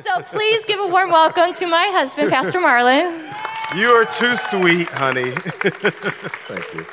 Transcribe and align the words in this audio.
So 0.00 0.22
please 0.22 0.64
give 0.64 0.80
a 0.80 0.86
warm 0.86 1.10
welcome 1.10 1.52
to 1.52 1.66
my 1.66 1.88
husband, 1.92 2.30
Pastor 2.30 2.60
Marlon. 2.60 3.12
You 3.76 3.88
are 3.88 4.06
too 4.06 4.36
sweet, 4.36 4.88
honey. 4.88 5.32
Thank 5.32 6.74
you. 6.74 6.86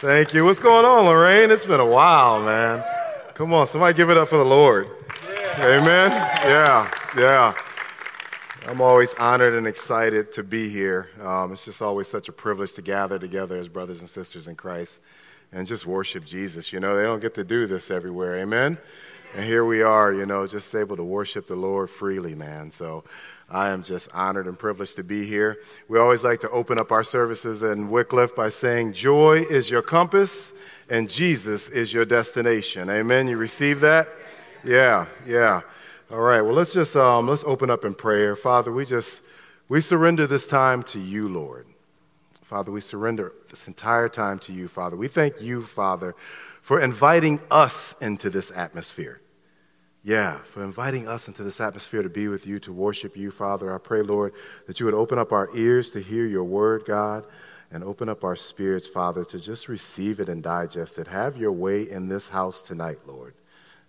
Thank 0.00 0.32
you. 0.32 0.46
What's 0.46 0.58
going 0.58 0.86
on, 0.86 1.04
Lorraine? 1.04 1.50
It's 1.50 1.66
been 1.66 1.80
a 1.80 1.86
while, 1.86 2.42
man. 2.42 2.82
Come 3.34 3.52
on, 3.52 3.66
somebody 3.66 3.94
give 3.94 4.08
it 4.08 4.16
up 4.16 4.28
for 4.28 4.38
the 4.38 4.44
Lord. 4.44 4.88
Amen. 5.58 6.10
Yeah, 6.44 6.90
yeah. 7.14 7.54
I'm 8.68 8.80
always 8.80 9.12
honored 9.14 9.52
and 9.52 9.66
excited 9.66 10.32
to 10.32 10.42
be 10.42 10.70
here. 10.70 11.10
Um, 11.20 11.52
it's 11.52 11.66
just 11.66 11.82
always 11.82 12.08
such 12.08 12.30
a 12.30 12.32
privilege 12.32 12.72
to 12.74 12.82
gather 12.82 13.18
together 13.18 13.58
as 13.58 13.68
brothers 13.68 14.00
and 14.00 14.08
sisters 14.08 14.48
in 14.48 14.56
Christ 14.56 14.98
and 15.52 15.66
just 15.66 15.84
worship 15.84 16.24
Jesus. 16.24 16.72
You 16.72 16.80
know, 16.80 16.96
they 16.96 17.02
don't 17.02 17.20
get 17.20 17.34
to 17.34 17.44
do 17.44 17.66
this 17.66 17.90
everywhere. 17.90 18.38
Amen. 18.38 18.78
And 19.34 19.44
here 19.44 19.64
we 19.64 19.80
are, 19.80 20.12
you 20.12 20.26
know, 20.26 20.46
just 20.46 20.74
able 20.74 20.96
to 20.96 21.04
worship 21.04 21.46
the 21.46 21.56
Lord 21.56 21.88
freely, 21.88 22.34
man. 22.34 22.70
So 22.70 23.02
I 23.48 23.70
am 23.70 23.82
just 23.82 24.10
honored 24.12 24.46
and 24.46 24.58
privileged 24.58 24.96
to 24.96 25.04
be 25.04 25.24
here. 25.24 25.58
We 25.88 25.98
always 25.98 26.22
like 26.22 26.40
to 26.40 26.50
open 26.50 26.78
up 26.78 26.92
our 26.92 27.02
services 27.02 27.62
in 27.62 27.88
Wickliffe 27.88 28.36
by 28.36 28.50
saying, 28.50 28.92
Joy 28.92 29.44
is 29.48 29.70
your 29.70 29.80
compass 29.80 30.52
and 30.90 31.08
Jesus 31.08 31.70
is 31.70 31.94
your 31.94 32.04
destination. 32.04 32.90
Amen. 32.90 33.26
You 33.26 33.38
receive 33.38 33.80
that? 33.80 34.06
Yeah, 34.64 35.06
yeah. 35.26 35.62
All 36.10 36.20
right. 36.20 36.42
Well, 36.42 36.52
let's 36.54 36.74
just 36.74 36.94
um, 36.94 37.26
let's 37.26 37.44
open 37.44 37.70
up 37.70 37.86
in 37.86 37.94
prayer. 37.94 38.36
Father, 38.36 38.70
we 38.70 38.84
just 38.84 39.22
we 39.66 39.80
surrender 39.80 40.26
this 40.26 40.46
time 40.46 40.82
to 40.84 41.00
you, 41.00 41.26
Lord. 41.26 41.66
Father, 42.42 42.70
we 42.70 42.82
surrender 42.82 43.32
this 43.48 43.66
entire 43.66 44.10
time 44.10 44.38
to 44.40 44.52
you, 44.52 44.68
Father. 44.68 44.94
We 44.94 45.08
thank 45.08 45.40
you, 45.40 45.62
Father, 45.62 46.14
for 46.60 46.80
inviting 46.80 47.40
us 47.50 47.96
into 48.02 48.28
this 48.28 48.50
atmosphere. 48.54 49.21
Yeah, 50.04 50.38
for 50.38 50.64
inviting 50.64 51.06
us 51.06 51.28
into 51.28 51.44
this 51.44 51.60
atmosphere 51.60 52.02
to 52.02 52.08
be 52.08 52.26
with 52.26 52.44
you, 52.44 52.58
to 52.60 52.72
worship 52.72 53.16
you, 53.16 53.30
Father. 53.30 53.72
I 53.72 53.78
pray, 53.78 54.02
Lord, 54.02 54.32
that 54.66 54.80
you 54.80 54.86
would 54.86 54.96
open 54.96 55.16
up 55.16 55.30
our 55.30 55.48
ears 55.54 55.90
to 55.92 56.00
hear 56.00 56.26
your 56.26 56.42
word, 56.42 56.84
God, 56.84 57.24
and 57.70 57.84
open 57.84 58.08
up 58.08 58.24
our 58.24 58.34
spirits, 58.34 58.88
Father, 58.88 59.24
to 59.26 59.38
just 59.38 59.68
receive 59.68 60.18
it 60.18 60.28
and 60.28 60.42
digest 60.42 60.98
it. 60.98 61.06
Have 61.06 61.36
your 61.36 61.52
way 61.52 61.88
in 61.88 62.08
this 62.08 62.28
house 62.28 62.62
tonight, 62.62 62.98
Lord. 63.06 63.34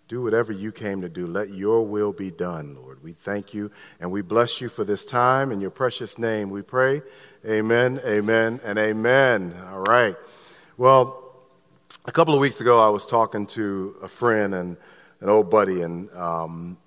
Do 0.08 0.22
whatever 0.22 0.52
you 0.52 0.72
came 0.72 1.02
to 1.02 1.10
do. 1.10 1.26
Let 1.26 1.50
your 1.50 1.84
will 1.84 2.14
be 2.14 2.30
done, 2.30 2.76
Lord. 2.76 3.02
We 3.02 3.14
thank 3.14 3.56
you 3.56 3.72
and 4.00 4.12
we 4.12 4.22
bless 4.22 4.62
you 4.62 4.70
for 4.70 4.84
this 4.84 5.06
time. 5.06 5.52
In 5.52 5.62
your 5.62 5.72
precious 5.72 6.20
name 6.20 6.52
we 6.52 6.62
pray. 6.62 7.02
Amen, 7.48 8.00
amen, 8.06 8.60
and 8.64 8.78
amen. 8.78 9.56
All 9.72 9.84
right. 9.88 10.16
Well, 10.78 11.48
a 12.06 12.12
couple 12.12 12.36
of 12.36 12.40
weeks 12.40 12.62
ago, 12.62 12.80
I 12.86 12.90
was 12.90 13.08
talking 13.08 13.48
to 13.48 13.96
a 14.04 14.08
friend 14.08 14.54
and 14.54 14.78
an 15.24 15.30
old 15.30 15.50
buddy, 15.50 15.82
and 15.82 16.12
um, 16.14 16.78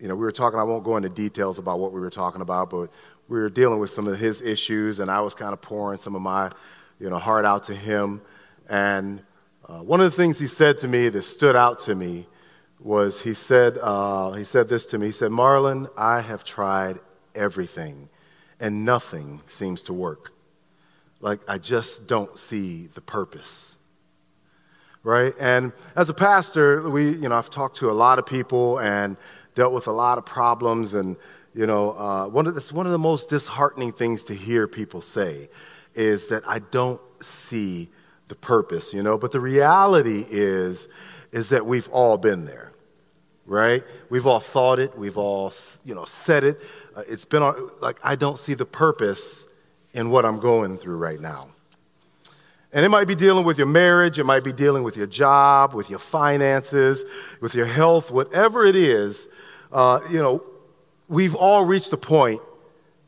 you 0.00 0.08
know, 0.08 0.16
we 0.16 0.22
were 0.22 0.32
talking. 0.32 0.58
I 0.58 0.62
won't 0.62 0.82
go 0.82 0.96
into 0.96 1.10
details 1.10 1.58
about 1.58 1.78
what 1.78 1.92
we 1.92 2.00
were 2.00 2.10
talking 2.10 2.40
about, 2.40 2.70
but 2.70 2.90
we 3.28 3.38
were 3.38 3.50
dealing 3.50 3.78
with 3.78 3.90
some 3.90 4.08
of 4.08 4.18
his 4.18 4.40
issues, 4.40 4.98
and 4.98 5.10
I 5.10 5.20
was 5.20 5.34
kind 5.34 5.52
of 5.52 5.60
pouring 5.60 5.98
some 5.98 6.16
of 6.16 6.22
my, 6.22 6.50
you 6.98 7.10
know, 7.10 7.18
heart 7.18 7.44
out 7.44 7.64
to 7.64 7.74
him. 7.74 8.22
And 8.68 9.22
uh, 9.68 9.80
one 9.80 10.00
of 10.00 10.10
the 10.10 10.16
things 10.16 10.38
he 10.38 10.46
said 10.46 10.78
to 10.78 10.88
me 10.88 11.10
that 11.10 11.22
stood 11.22 11.54
out 11.54 11.80
to 11.80 11.94
me 11.94 12.26
was 12.80 13.20
he 13.20 13.34
said 13.34 13.76
uh, 13.80 14.32
he 14.32 14.44
said 14.44 14.70
this 14.70 14.86
to 14.86 14.98
me. 14.98 15.06
He 15.06 15.12
said, 15.12 15.30
"Marlon, 15.30 15.90
I 15.94 16.22
have 16.22 16.44
tried 16.44 16.98
everything, 17.34 18.08
and 18.58 18.86
nothing 18.86 19.42
seems 19.46 19.82
to 19.84 19.92
work. 19.92 20.32
Like 21.20 21.40
I 21.46 21.58
just 21.58 22.06
don't 22.06 22.38
see 22.38 22.86
the 22.86 23.02
purpose." 23.02 23.76
Right? 25.02 25.34
And 25.40 25.72
as 25.96 26.08
a 26.08 26.14
pastor, 26.14 26.88
we, 26.88 27.10
you 27.10 27.28
know, 27.28 27.36
I've 27.36 27.50
talked 27.50 27.78
to 27.78 27.90
a 27.90 27.92
lot 27.92 28.18
of 28.18 28.26
people 28.26 28.78
and 28.78 29.16
dealt 29.54 29.72
with 29.72 29.86
a 29.86 29.92
lot 29.92 30.18
of 30.18 30.24
problems, 30.24 30.94
and 30.94 31.16
you 31.54 31.66
know, 31.66 31.92
uh, 31.92 32.26
one 32.28 32.46
of 32.46 32.56
it's 32.56 32.72
one 32.72 32.86
of 32.86 32.92
the 32.92 32.98
most 32.98 33.28
disheartening 33.28 33.92
things 33.92 34.24
to 34.24 34.34
hear 34.34 34.66
people 34.66 35.02
say 35.02 35.48
is 35.94 36.28
that 36.28 36.42
I 36.48 36.58
don't 36.58 37.00
see 37.20 37.90
the 38.28 38.34
purpose, 38.34 38.94
you 38.94 39.02
know. 39.02 39.18
But 39.18 39.32
the 39.32 39.40
reality 39.40 40.24
is, 40.28 40.88
is 41.32 41.50
that 41.50 41.66
we've 41.66 41.88
all 41.88 42.16
been 42.16 42.46
there, 42.46 42.72
right? 43.44 43.84
We've 44.08 44.26
all 44.26 44.40
thought 44.40 44.78
it, 44.78 44.96
we've 44.96 45.18
all, 45.18 45.52
you 45.84 45.94
know, 45.94 46.04
said 46.04 46.44
it. 46.44 46.62
Uh, 46.96 47.02
it's 47.06 47.26
been 47.26 47.42
like 47.80 47.98
I 48.02 48.16
don't 48.16 48.38
see 48.38 48.54
the 48.54 48.66
purpose 48.66 49.46
in 49.92 50.08
what 50.08 50.24
I'm 50.24 50.40
going 50.40 50.78
through 50.78 50.96
right 50.96 51.20
now. 51.20 51.48
And 52.72 52.86
it 52.86 52.88
might 52.88 53.06
be 53.06 53.14
dealing 53.14 53.44
with 53.44 53.58
your 53.58 53.66
marriage, 53.66 54.18
it 54.18 54.24
might 54.24 54.44
be 54.44 54.52
dealing 54.52 54.82
with 54.82 54.96
your 54.96 55.06
job, 55.06 55.74
with 55.74 55.90
your 55.90 55.98
finances, 55.98 57.04
with 57.40 57.54
your 57.54 57.66
health, 57.66 58.10
whatever 58.10 58.64
it 58.64 58.76
is. 58.76 59.28
Uh, 59.70 60.00
you 60.10 60.22
know, 60.22 60.42
we've 61.08 61.34
all 61.34 61.64
reached 61.64 61.92
a 61.92 61.98
point 61.98 62.40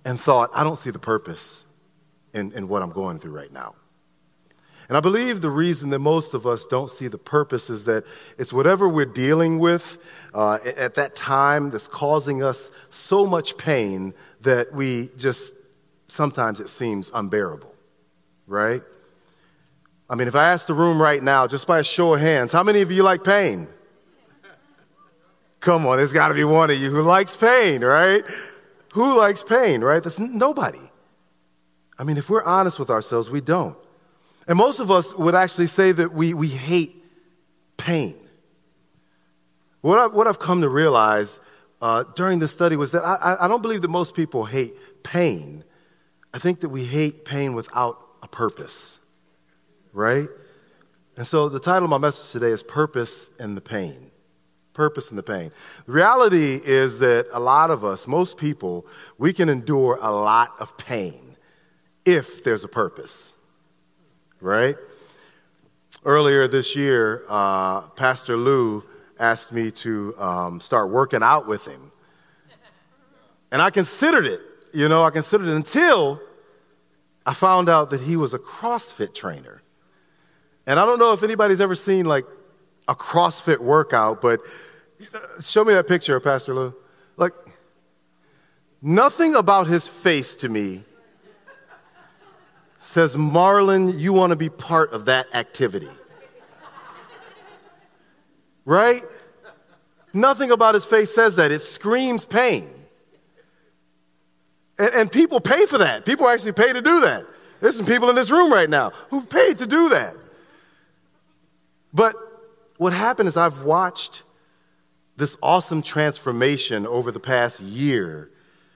and 0.05 0.21
thought, 0.21 0.51
I 0.55 0.65
don't 0.65 0.77
see 0.77 0.91
the 0.91 0.99
purpose 0.99 1.65
in, 2.35 2.53
in 2.53 2.69
what 2.69 2.83
I'm 2.83 2.91
going 2.91 3.19
through 3.19 3.33
right 3.33 3.53
now. 3.53 3.75
And 4.89 4.99
I 4.99 5.01
believe 5.01 5.41
the 5.41 5.51
reason 5.51 5.89
that 5.91 6.01
most 6.01 6.35
of 6.35 6.47
us 6.47 6.67
don't 6.67 6.91
see 6.91 7.09
the 7.09 7.17
purpose 7.17 7.71
is 7.71 7.85
that 7.85 8.05
it's 8.37 8.53
whatever 8.53 8.87
we're 8.87 9.07
dealing 9.07 9.59
with 9.59 9.97
uh, 10.35 10.59
at 10.77 10.97
that 10.97 11.17
time 11.17 11.71
that's 11.71 11.89
causing 11.89 12.43
us 12.43 12.71
so 12.91 13.27
much 13.27 13.57
pain 13.57 14.13
that 14.43 14.75
we 14.75 15.09
just, 15.17 15.55
sometimes 16.09 16.61
it 16.61 16.69
seems 16.69 17.11
unbearable, 17.15 17.75
right? 18.47 18.83
I 20.09 20.17
mean, 20.17 20.29
if 20.29 20.35
I 20.35 20.51
ask 20.51 20.67
the 20.67 20.75
room 20.75 21.01
right 21.01 21.23
now, 21.23 21.47
just 21.47 21.67
by 21.67 21.79
a 21.79 21.85
show 21.85 22.15
of 22.15 22.21
hands, 22.21 22.53
how 22.53 22.63
many 22.63 22.83
of 22.83 22.93
you 22.93 23.03
like 23.03 23.25
pain? 23.25 23.67
Come 25.61 25.87
on, 25.87 25.97
there's 25.97 26.13
got 26.13 26.29
to 26.29 26.35
be 26.35 26.45
one 26.45 26.71
of 26.71 26.77
you 26.77 26.91
who 26.91 27.03
likes 27.03 27.35
pain, 27.35 27.83
right? 27.83 28.23
Who 28.93 29.17
likes 29.17 29.43
pain, 29.43 29.81
right? 29.81 30.03
That's 30.03 30.19
nobody. 30.19 30.81
I 31.99 32.05
mean, 32.05 32.19
if 32.19 32.29
we're 32.29 32.45
honest 32.45 32.79
with 32.79 32.91
ourselves, 32.91 33.31
we 33.31 33.41
don't. 33.41 33.77
And 34.47 34.59
most 34.59 34.79
of 34.79 34.91
us 34.91 35.15
would 35.15 35.35
actually 35.35 35.69
say 35.69 35.93
that 35.93 36.13
we, 36.13 36.35
we 36.35 36.49
hate 36.49 37.03
pain. 37.79 38.15
What, 39.81 39.99
I, 39.99 40.07
what 40.09 40.27
I've 40.27 40.39
come 40.39 40.61
to 40.61 40.69
realize 40.69 41.41
uh, 41.81 42.05
during 42.15 42.41
this 42.41 42.53
study 42.53 42.77
was 42.77 42.91
that 42.91 43.05
I, 43.05 43.37
I 43.41 43.49
don't 43.49 43.63
believe 43.63 43.81
that 43.83 43.89
most 43.89 44.15
people 44.15 44.45
hate 44.45 44.75
pain. 45.03 45.65
I 46.35 46.39
think 46.39 46.61
that 46.61 46.69
we 46.69 46.85
hate 46.85 47.25
pain 47.25 47.55
without 47.55 47.99
a 48.23 48.29
purpose 48.29 49.01
right? 49.95 50.29
And 51.17 51.27
so 51.27 51.49
the 51.49 51.61
title 51.61 51.85
of 51.85 51.91
my 51.91 51.99
message 51.99 52.33
today 52.33 52.53
is 52.53 52.63
Purpose 52.63 53.31
in 53.39 53.55
the 53.55 53.61
Pain. 53.61 54.11
Purpose 54.75 55.11
in 55.11 55.17
the 55.17 55.23
pain. 55.23 55.53
The 55.87 55.93
reality 55.93 56.61
is 56.63 56.99
that 56.99 57.29
a 57.33 57.39
lot 57.39 57.71
of 57.71 57.85
us, 57.85 58.09
most 58.09 58.37
people, 58.37 58.85
we 59.19 59.33
can 59.33 59.49
endure 59.49 60.01
a 60.03 60.11
lot 60.11 60.51
of 60.59 60.77
pain 60.77 61.37
if 62.05 62.43
there's 62.43 62.65
a 62.65 62.69
purpose, 62.69 63.35
right? 64.41 64.75
Earlier 66.05 66.49
this 66.49 66.75
year, 66.75 67.23
uh, 67.29 67.83
Pastor 67.83 68.37
Lou 68.37 68.83
asked 69.21 69.53
me 69.53 69.71
to 69.71 70.13
um, 70.19 70.61
start 70.61 70.91
working 70.91 71.23
out 71.23 71.47
with 71.47 71.69
him. 71.69 71.93
And 73.53 73.63
I 73.63 73.71
considered 73.71 74.27
it, 74.27 74.41
you 74.75 74.89
know, 74.89 75.05
I 75.05 75.11
considered 75.11 75.47
it 75.47 75.55
until 75.55 76.21
I 77.25 77.33
found 77.33 77.69
out 77.69 77.91
that 77.91 78.01
he 78.01 78.17
was 78.17 78.35
a 78.35 78.41
CrossFit 78.41 79.15
trainer. 79.15 79.63
And 80.67 80.81
I 80.81 80.87
don't 80.87 80.99
know 80.99 81.13
if 81.13 81.23
anybody's 81.23 81.61
ever 81.61 81.75
seen 81.75 82.07
like 82.07 82.25
a 82.89 82.95
CrossFit 82.95 83.59
workout, 83.59 84.21
but 84.21 84.41
show 85.41 85.65
me 85.65 85.75
that 85.75 85.87
picture, 85.87 86.19
Pastor 86.21 86.55
Lou. 86.55 86.75
Like, 87.17 87.33
nothing 88.81 89.35
about 89.35 89.67
his 89.67 89.89
face 89.89 90.35
to 90.37 90.49
me 90.49 90.85
says, 92.79 93.17
Marlon, 93.17 93.99
you 93.99 94.13
want 94.13 94.31
to 94.31 94.37
be 94.37 94.49
part 94.49 94.93
of 94.93 95.07
that 95.07 95.35
activity. 95.35 95.89
Right? 98.65 99.03
Nothing 100.13 100.51
about 100.51 100.75
his 100.75 100.85
face 100.85 101.15
says 101.15 101.37
that. 101.37 101.51
It 101.51 101.61
screams 101.61 102.25
pain. 102.25 102.71
And, 104.79 104.91
and, 104.95 105.13
people 105.13 105.41
pay 105.41 105.67
for 105.67 105.79
that. 105.79 106.05
People 106.05 106.29
actually 106.29 106.53
pay 106.53 106.73
to 106.73 106.83
do 106.83 107.01
that. 107.01 107.27
There's 107.61 107.77
some 107.77 107.87
people 107.87 108.11
in 108.11 108.17
this 108.17 108.31
room 108.31 108.53
right 108.53 108.69
now 108.69 108.91
who 109.11 109.23
paid 109.23 109.59
to 109.59 109.67
do 109.67 109.89
that. 109.91 110.17
But 111.95 112.17
what 112.77 112.93
happened 112.93 113.29
is 113.29 113.37
I've 113.37 113.63
watched 113.63 114.25
this 115.17 115.37
awesome 115.41 115.81
transformation 115.81 116.87
over 116.87 117.13
the 117.13 117.21
past 117.21 117.61
year 117.61 118.33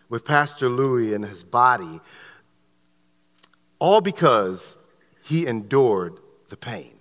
with 0.08 0.24
Pastor 0.24 0.68
Louis 0.68 1.12
and 1.12 1.24
his 1.24 1.42
body, 1.42 2.00
all 3.80 4.00
because 4.00 4.78
he 5.24 5.46
endured 5.46 6.14
the 6.48 6.56
pain. 6.56 6.94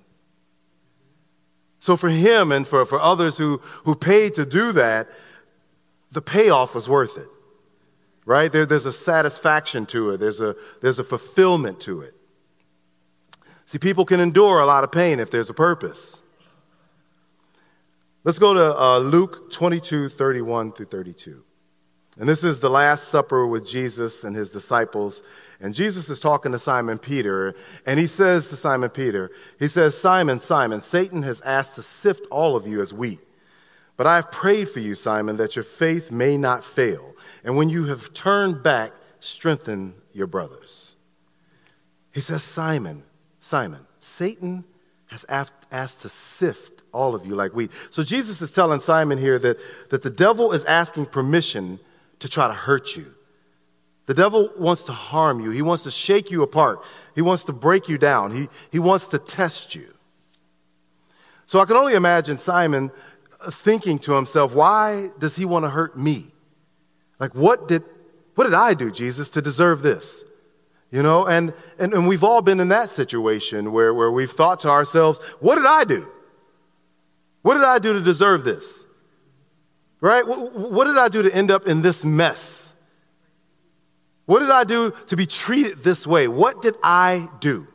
So, 1.80 1.96
for 1.96 2.10
him 2.10 2.52
and 2.52 2.68
for, 2.68 2.84
for 2.84 3.00
others 3.00 3.38
who, 3.38 3.60
who 3.86 3.96
paid 3.96 4.34
to 4.34 4.46
do 4.46 4.74
that, 4.74 5.08
the 6.12 6.22
payoff 6.22 6.76
was 6.76 6.90
worth 6.90 7.18
it, 7.18 7.30
right? 8.26 8.52
There, 8.52 8.66
there's 8.66 8.88
a 8.88 8.92
satisfaction 8.92 9.86
to 9.88 10.10
it, 10.10 10.18
there's 10.18 10.42
a, 10.42 10.56
there's 10.82 11.00
a 11.00 11.04
fulfillment 11.04 11.80
to 11.82 12.02
it. 12.02 12.17
See, 13.68 13.78
people 13.78 14.06
can 14.06 14.22
endure 14.22 14.62
a 14.62 14.66
lot 14.66 14.86
of 14.86 14.94
pain 14.94 15.20
if 15.20 15.30
there's 15.30 15.50
a 15.50 15.54
purpose. 15.54 16.24
Let's 18.24 18.40
go 18.40 18.54
to 18.54 18.80
uh, 18.80 18.98
Luke 19.00 19.52
22, 19.52 20.08
31 20.08 20.72
through 20.72 20.86
32. 20.86 21.44
And 22.18 22.30
this 22.30 22.46
is 22.46 22.62
the 22.62 22.70
Last 22.70 23.10
Supper 23.10 23.46
with 23.46 23.68
Jesus 23.68 24.24
and 24.24 24.34
his 24.34 24.52
disciples. 24.52 25.22
And 25.60 25.74
Jesus 25.74 26.10
is 26.10 26.22
talking 26.22 26.54
to 26.54 26.58
Simon 26.58 26.98
Peter, 26.98 27.56
and 27.86 28.00
he 28.00 28.08
says 28.08 28.48
to 28.50 28.56
Simon 28.56 28.90
Peter, 28.90 29.32
He 29.60 29.68
says, 29.68 29.98
Simon, 29.98 30.40
Simon, 30.40 30.80
Satan 30.80 31.24
has 31.24 31.42
asked 31.42 31.76
to 31.76 31.82
sift 31.82 32.26
all 32.32 32.56
of 32.56 32.66
you 32.66 32.82
as 32.82 32.94
wheat. 32.94 33.20
But 33.98 34.08
I 34.08 34.16
have 34.16 34.32
prayed 34.32 34.70
for 34.70 34.80
you, 34.80 34.96
Simon, 34.96 35.36
that 35.38 35.58
your 35.58 35.64
faith 35.64 36.10
may 36.10 36.38
not 36.38 36.64
fail. 36.64 37.16
And 37.44 37.58
when 37.58 37.70
you 37.70 37.88
have 37.88 38.14
turned 38.14 38.64
back, 38.64 38.94
strengthen 39.20 39.94
your 40.14 40.28
brothers. 40.28 40.96
He 42.14 42.22
says, 42.22 42.44
Simon, 42.44 43.04
Simon, 43.48 43.80
Satan 44.02 44.66
has 45.06 45.26
asked 45.30 46.02
to 46.02 46.10
sift 46.10 46.84
all 46.92 47.16
of 47.16 47.26
you 47.26 47.34
like 47.34 47.54
wheat. 47.54 47.72
So 47.92 48.04
Jesus 48.04 48.42
is 48.42 48.52
telling 48.52 48.82
Simon 48.82 49.18
here 49.18 49.40
that, 49.40 49.58
that 49.90 50.04
the 50.04 50.10
devil 50.10 50.52
is 50.52 50.66
asking 50.66 51.06
permission 51.06 51.80
to 52.20 52.28
try 52.28 52.48
to 52.50 52.54
hurt 52.54 52.98
you. 52.98 53.14
The 54.06 54.14
devil 54.14 54.52
wants 54.58 54.84
to 54.86 54.92
harm 54.92 55.40
you. 55.40 55.52
He 55.52 55.62
wants 55.62 55.84
to 55.84 55.92
shake 55.92 56.30
you 56.30 56.44
apart. 56.44 56.84
He 57.16 57.22
wants 57.22 57.44
to 57.44 57.54
break 57.54 57.88
you 57.88 57.98
down. 57.98 58.36
He, 58.36 58.50
he 58.70 58.80
wants 58.80 59.08
to 59.08 59.20
test 59.20 59.76
you. 59.76 59.94
So 61.46 61.62
I 61.62 61.66
can 61.66 61.78
only 61.78 61.94
imagine 61.94 62.38
Simon 62.38 62.92
uh, 63.40 63.50
thinking 63.50 63.98
to 64.00 64.14
himself, 64.14 64.54
why 64.54 65.10
does 65.20 65.38
he 65.38 65.46
want 65.46 65.64
to 65.64 65.70
hurt 65.70 65.98
me? 65.98 66.28
Like, 67.18 67.34
what 67.34 67.70
did, 67.70 67.84
what 68.36 68.44
did 68.44 68.54
I 68.54 68.74
do, 68.74 68.92
Jesus, 68.92 69.30
to 69.30 69.42
deserve 69.42 69.82
this? 69.82 70.26
You 70.90 71.04
know, 71.04 71.28
and, 71.28 71.54
and, 71.80 71.94
and 71.94 72.08
we've 72.08 72.24
all 72.24 72.42
been 72.42 72.60
in 72.60 72.70
that 72.70 72.90
situation 72.90 73.72
where, 73.72 73.94
where 73.94 74.10
we've 74.10 74.32
thought 74.32 74.62
to 74.62 74.70
ourselves, 74.70 75.20
what 75.40 75.56
did 75.56 75.66
I 75.66 75.84
do? 75.84 76.10
What 77.42 77.56
did 77.56 77.64
I 77.64 77.80
do 77.80 77.94
to 77.94 78.02
deserve 78.02 78.44
this? 78.44 78.86
Right? 80.00 80.26
What, 80.26 80.54
what 80.54 80.86
did 80.86 80.98
I 80.98 81.10
do 81.10 81.24
to 81.24 81.34
end 81.34 81.52
up 81.52 81.68
in 81.68 81.82
this 81.82 82.06
mess? 82.06 82.74
What 84.26 84.40
did 84.40 84.50
I 84.50 84.64
do 84.64 84.92
to 85.08 85.16
be 85.16 85.26
treated 85.26 85.84
this 85.84 86.08
way? 86.08 86.28
What 86.28 86.62
did 86.62 86.76
I 86.84 87.30
do? 87.40 87.68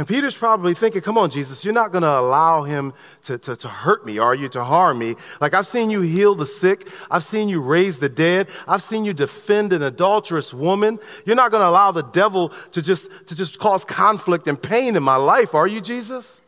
And 0.00 0.08
Peter's 0.08 0.34
probably 0.34 0.72
thinking, 0.72 1.02
come 1.02 1.18
on, 1.18 1.28
Jesus, 1.28 1.62
you're 1.62 1.74
not 1.74 1.92
going 1.92 2.00
to 2.00 2.08
allow 2.08 2.62
him 2.62 2.94
to, 3.24 3.36
to, 3.36 3.54
to, 3.54 3.68
hurt 3.68 4.06
me, 4.06 4.18
are 4.18 4.34
you? 4.34 4.48
To 4.48 4.64
harm 4.64 4.98
me. 4.98 5.14
Like 5.42 5.52
I've 5.52 5.66
seen 5.66 5.90
you 5.90 6.00
heal 6.00 6.34
the 6.34 6.46
sick. 6.46 6.88
I've 7.10 7.22
seen 7.22 7.50
you 7.50 7.60
raise 7.60 7.98
the 7.98 8.08
dead. 8.08 8.48
I've 8.66 8.80
seen 8.80 9.04
you 9.04 9.12
defend 9.12 9.74
an 9.74 9.82
adulterous 9.82 10.54
woman. 10.54 11.00
You're 11.26 11.36
not 11.36 11.50
going 11.50 11.60
to 11.60 11.68
allow 11.68 11.92
the 11.92 12.00
devil 12.00 12.48
to 12.72 12.80
just, 12.80 13.10
to 13.26 13.36
just 13.36 13.58
cause 13.58 13.84
conflict 13.84 14.48
and 14.48 14.60
pain 14.60 14.96
in 14.96 15.02
my 15.02 15.16
life, 15.16 15.54
are 15.54 15.68
you, 15.68 15.82
Jesus? 15.82 16.40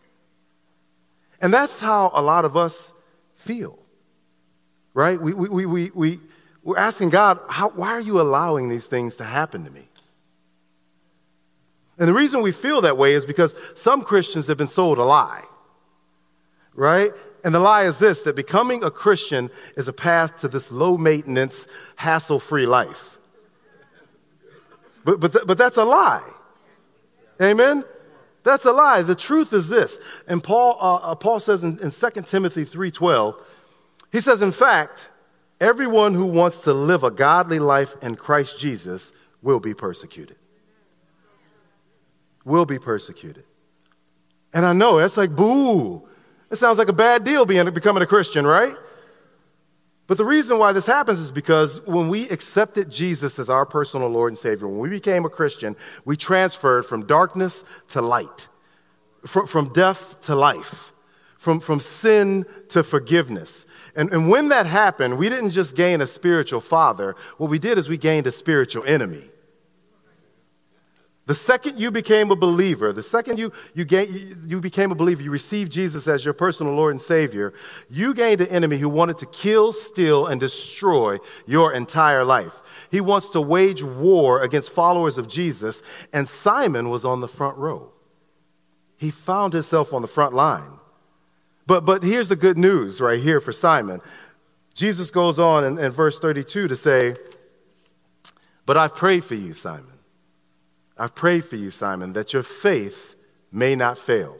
And 1.42 1.52
that's 1.52 1.78
how 1.78 2.10
a 2.14 2.22
lot 2.22 2.46
of 2.46 2.56
us 2.56 2.94
feel, 3.34 3.78
right? 4.94 5.20
We, 5.20 5.34
we, 5.34 5.48
we, 5.50 5.66
we, 5.66 5.90
we, 5.94 6.20
we're 6.62 6.78
asking 6.78 7.10
God, 7.10 7.38
how, 7.50 7.68
why 7.68 7.90
are 7.90 8.00
you 8.00 8.18
allowing 8.18 8.70
these 8.70 8.86
things 8.86 9.16
to 9.16 9.24
happen 9.24 9.66
to 9.66 9.70
me? 9.70 9.88
And 11.98 12.08
the 12.08 12.14
reason 12.14 12.42
we 12.42 12.52
feel 12.52 12.80
that 12.82 12.96
way 12.96 13.12
is 13.14 13.26
because 13.26 13.54
some 13.74 14.02
Christians 14.02 14.46
have 14.46 14.56
been 14.56 14.68
sold 14.68 14.98
a 14.98 15.04
lie, 15.04 15.44
right? 16.74 17.12
And 17.44 17.54
the 17.54 17.58
lie 17.58 17.84
is 17.84 17.98
this 17.98 18.22
that 18.22 18.36
becoming 18.36 18.82
a 18.82 18.90
Christian 18.90 19.50
is 19.76 19.88
a 19.88 19.92
path 19.92 20.38
to 20.38 20.48
this 20.48 20.72
low 20.72 20.96
maintenance, 20.96 21.66
hassle 21.96 22.38
free 22.38 22.66
life. 22.66 23.18
But, 25.04 25.20
but, 25.20 25.32
th- 25.32 25.46
but 25.46 25.58
that's 25.58 25.76
a 25.76 25.84
lie. 25.84 26.28
Amen? 27.40 27.84
That's 28.44 28.64
a 28.64 28.72
lie. 28.72 29.02
The 29.02 29.14
truth 29.14 29.52
is 29.52 29.68
this. 29.68 29.98
And 30.26 30.42
Paul, 30.42 30.76
uh, 30.80 31.12
uh 31.12 31.14
Paul 31.16 31.40
says 31.40 31.64
in, 31.64 31.78
in 31.80 31.90
2 31.90 32.22
Timothy 32.22 32.64
3.12, 32.64 33.40
he 34.12 34.20
says, 34.20 34.42
in 34.42 34.52
fact, 34.52 35.08
everyone 35.60 36.14
who 36.14 36.26
wants 36.26 36.62
to 36.62 36.72
live 36.72 37.02
a 37.02 37.10
godly 37.10 37.58
life 37.58 37.96
in 38.02 38.14
Christ 38.14 38.58
Jesus 38.58 39.12
will 39.42 39.60
be 39.60 39.74
persecuted 39.74 40.36
will 42.44 42.66
be 42.66 42.78
persecuted. 42.78 43.44
And 44.52 44.66
I 44.66 44.72
know 44.72 44.98
that's 44.98 45.16
like, 45.16 45.34
boo. 45.34 46.06
It 46.50 46.56
sounds 46.56 46.76
like 46.76 46.88
a 46.88 46.92
bad 46.92 47.24
deal 47.24 47.46
being, 47.46 47.68
becoming 47.72 48.02
a 48.02 48.06
Christian, 48.06 48.46
right? 48.46 48.74
But 50.06 50.18
the 50.18 50.24
reason 50.24 50.58
why 50.58 50.72
this 50.72 50.84
happens 50.84 51.18
is 51.18 51.32
because 51.32 51.80
when 51.86 52.08
we 52.08 52.28
accepted 52.28 52.90
Jesus 52.90 53.38
as 53.38 53.48
our 53.48 53.64
personal 53.64 54.08
Lord 54.08 54.32
and 54.32 54.38
Savior, 54.38 54.68
when 54.68 54.80
we 54.80 54.90
became 54.90 55.24
a 55.24 55.30
Christian, 55.30 55.74
we 56.04 56.16
transferred 56.16 56.84
from 56.84 57.06
darkness 57.06 57.64
to 57.88 58.02
light, 58.02 58.48
from, 59.24 59.46
from 59.46 59.72
death 59.72 60.20
to 60.22 60.34
life, 60.34 60.92
from, 61.38 61.60
from 61.60 61.80
sin 61.80 62.44
to 62.68 62.82
forgiveness. 62.82 63.64
And, 63.96 64.12
and 64.12 64.28
when 64.28 64.48
that 64.48 64.66
happened, 64.66 65.16
we 65.16 65.30
didn't 65.30 65.50
just 65.50 65.74
gain 65.74 66.02
a 66.02 66.06
spiritual 66.06 66.60
father. 66.60 67.16
What 67.38 67.48
we 67.48 67.58
did 67.58 67.78
is 67.78 67.88
we 67.88 67.96
gained 67.96 68.26
a 68.26 68.32
spiritual 68.32 68.84
enemy. 68.84 69.30
The 71.26 71.34
second 71.34 71.78
you 71.78 71.92
became 71.92 72.32
a 72.32 72.36
believer, 72.36 72.92
the 72.92 73.02
second 73.02 73.38
you, 73.38 73.52
you, 73.74 73.84
gain, 73.84 74.08
you 74.44 74.60
became 74.60 74.90
a 74.90 74.96
believer, 74.96 75.22
you 75.22 75.30
received 75.30 75.70
Jesus 75.70 76.08
as 76.08 76.24
your 76.24 76.34
personal 76.34 76.74
Lord 76.74 76.90
and 76.90 77.00
Savior, 77.00 77.52
you 77.88 78.12
gained 78.12 78.40
an 78.40 78.48
enemy 78.48 78.76
who 78.78 78.88
wanted 78.88 79.18
to 79.18 79.26
kill, 79.26 79.72
steal, 79.72 80.26
and 80.26 80.40
destroy 80.40 81.18
your 81.46 81.72
entire 81.72 82.24
life. 82.24 82.88
He 82.90 83.00
wants 83.00 83.28
to 83.30 83.40
wage 83.40 83.84
war 83.84 84.42
against 84.42 84.72
followers 84.72 85.16
of 85.16 85.28
Jesus, 85.28 85.80
and 86.12 86.28
Simon 86.28 86.88
was 86.88 87.04
on 87.04 87.20
the 87.20 87.28
front 87.28 87.56
row. 87.56 87.92
He 88.96 89.12
found 89.12 89.52
himself 89.52 89.92
on 89.92 90.02
the 90.02 90.08
front 90.08 90.34
line. 90.34 90.70
But, 91.68 91.84
but 91.84 92.02
here's 92.02 92.28
the 92.28 92.36
good 92.36 92.58
news 92.58 93.00
right 93.00 93.20
here 93.20 93.38
for 93.38 93.52
Simon. 93.52 94.00
Jesus 94.74 95.12
goes 95.12 95.38
on 95.38 95.64
in, 95.64 95.78
in 95.78 95.92
verse 95.92 96.18
32 96.18 96.66
to 96.66 96.74
say, 96.74 97.14
But 98.66 98.76
I've 98.76 98.96
prayed 98.96 99.22
for 99.22 99.36
you, 99.36 99.54
Simon 99.54 99.91
I've 100.98 101.14
prayed 101.14 101.44
for 101.44 101.56
you, 101.56 101.70
Simon, 101.70 102.12
that 102.12 102.32
your 102.32 102.42
faith 102.42 103.16
may 103.50 103.74
not 103.74 103.98
fail. 103.98 104.36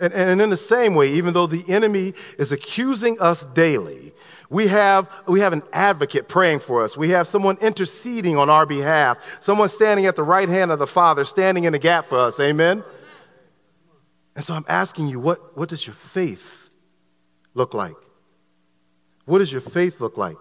And, 0.00 0.12
and 0.12 0.40
in 0.40 0.50
the 0.50 0.56
same 0.56 0.94
way, 0.94 1.12
even 1.12 1.34
though 1.34 1.46
the 1.46 1.64
enemy 1.68 2.14
is 2.38 2.52
accusing 2.52 3.20
us 3.20 3.44
daily, 3.46 4.12
we 4.50 4.68
have, 4.68 5.10
we 5.26 5.40
have 5.40 5.52
an 5.52 5.62
advocate 5.72 6.28
praying 6.28 6.60
for 6.60 6.82
us. 6.82 6.96
We 6.96 7.10
have 7.10 7.26
someone 7.26 7.58
interceding 7.60 8.36
on 8.36 8.48
our 8.48 8.66
behalf, 8.66 9.38
someone 9.40 9.68
standing 9.68 10.06
at 10.06 10.16
the 10.16 10.22
right 10.22 10.48
hand 10.48 10.70
of 10.70 10.78
the 10.78 10.86
Father, 10.86 11.24
standing 11.24 11.64
in 11.64 11.72
the 11.72 11.78
gap 11.78 12.04
for 12.04 12.18
us. 12.18 12.40
Amen? 12.40 12.82
And 14.34 14.44
so 14.44 14.54
I'm 14.54 14.64
asking 14.68 15.08
you, 15.08 15.20
what, 15.20 15.56
what 15.56 15.68
does 15.68 15.86
your 15.86 15.94
faith 15.94 16.70
look 17.54 17.74
like? 17.74 17.96
What 19.24 19.38
does 19.38 19.52
your 19.52 19.60
faith 19.60 20.00
look 20.00 20.16
like? 20.16 20.36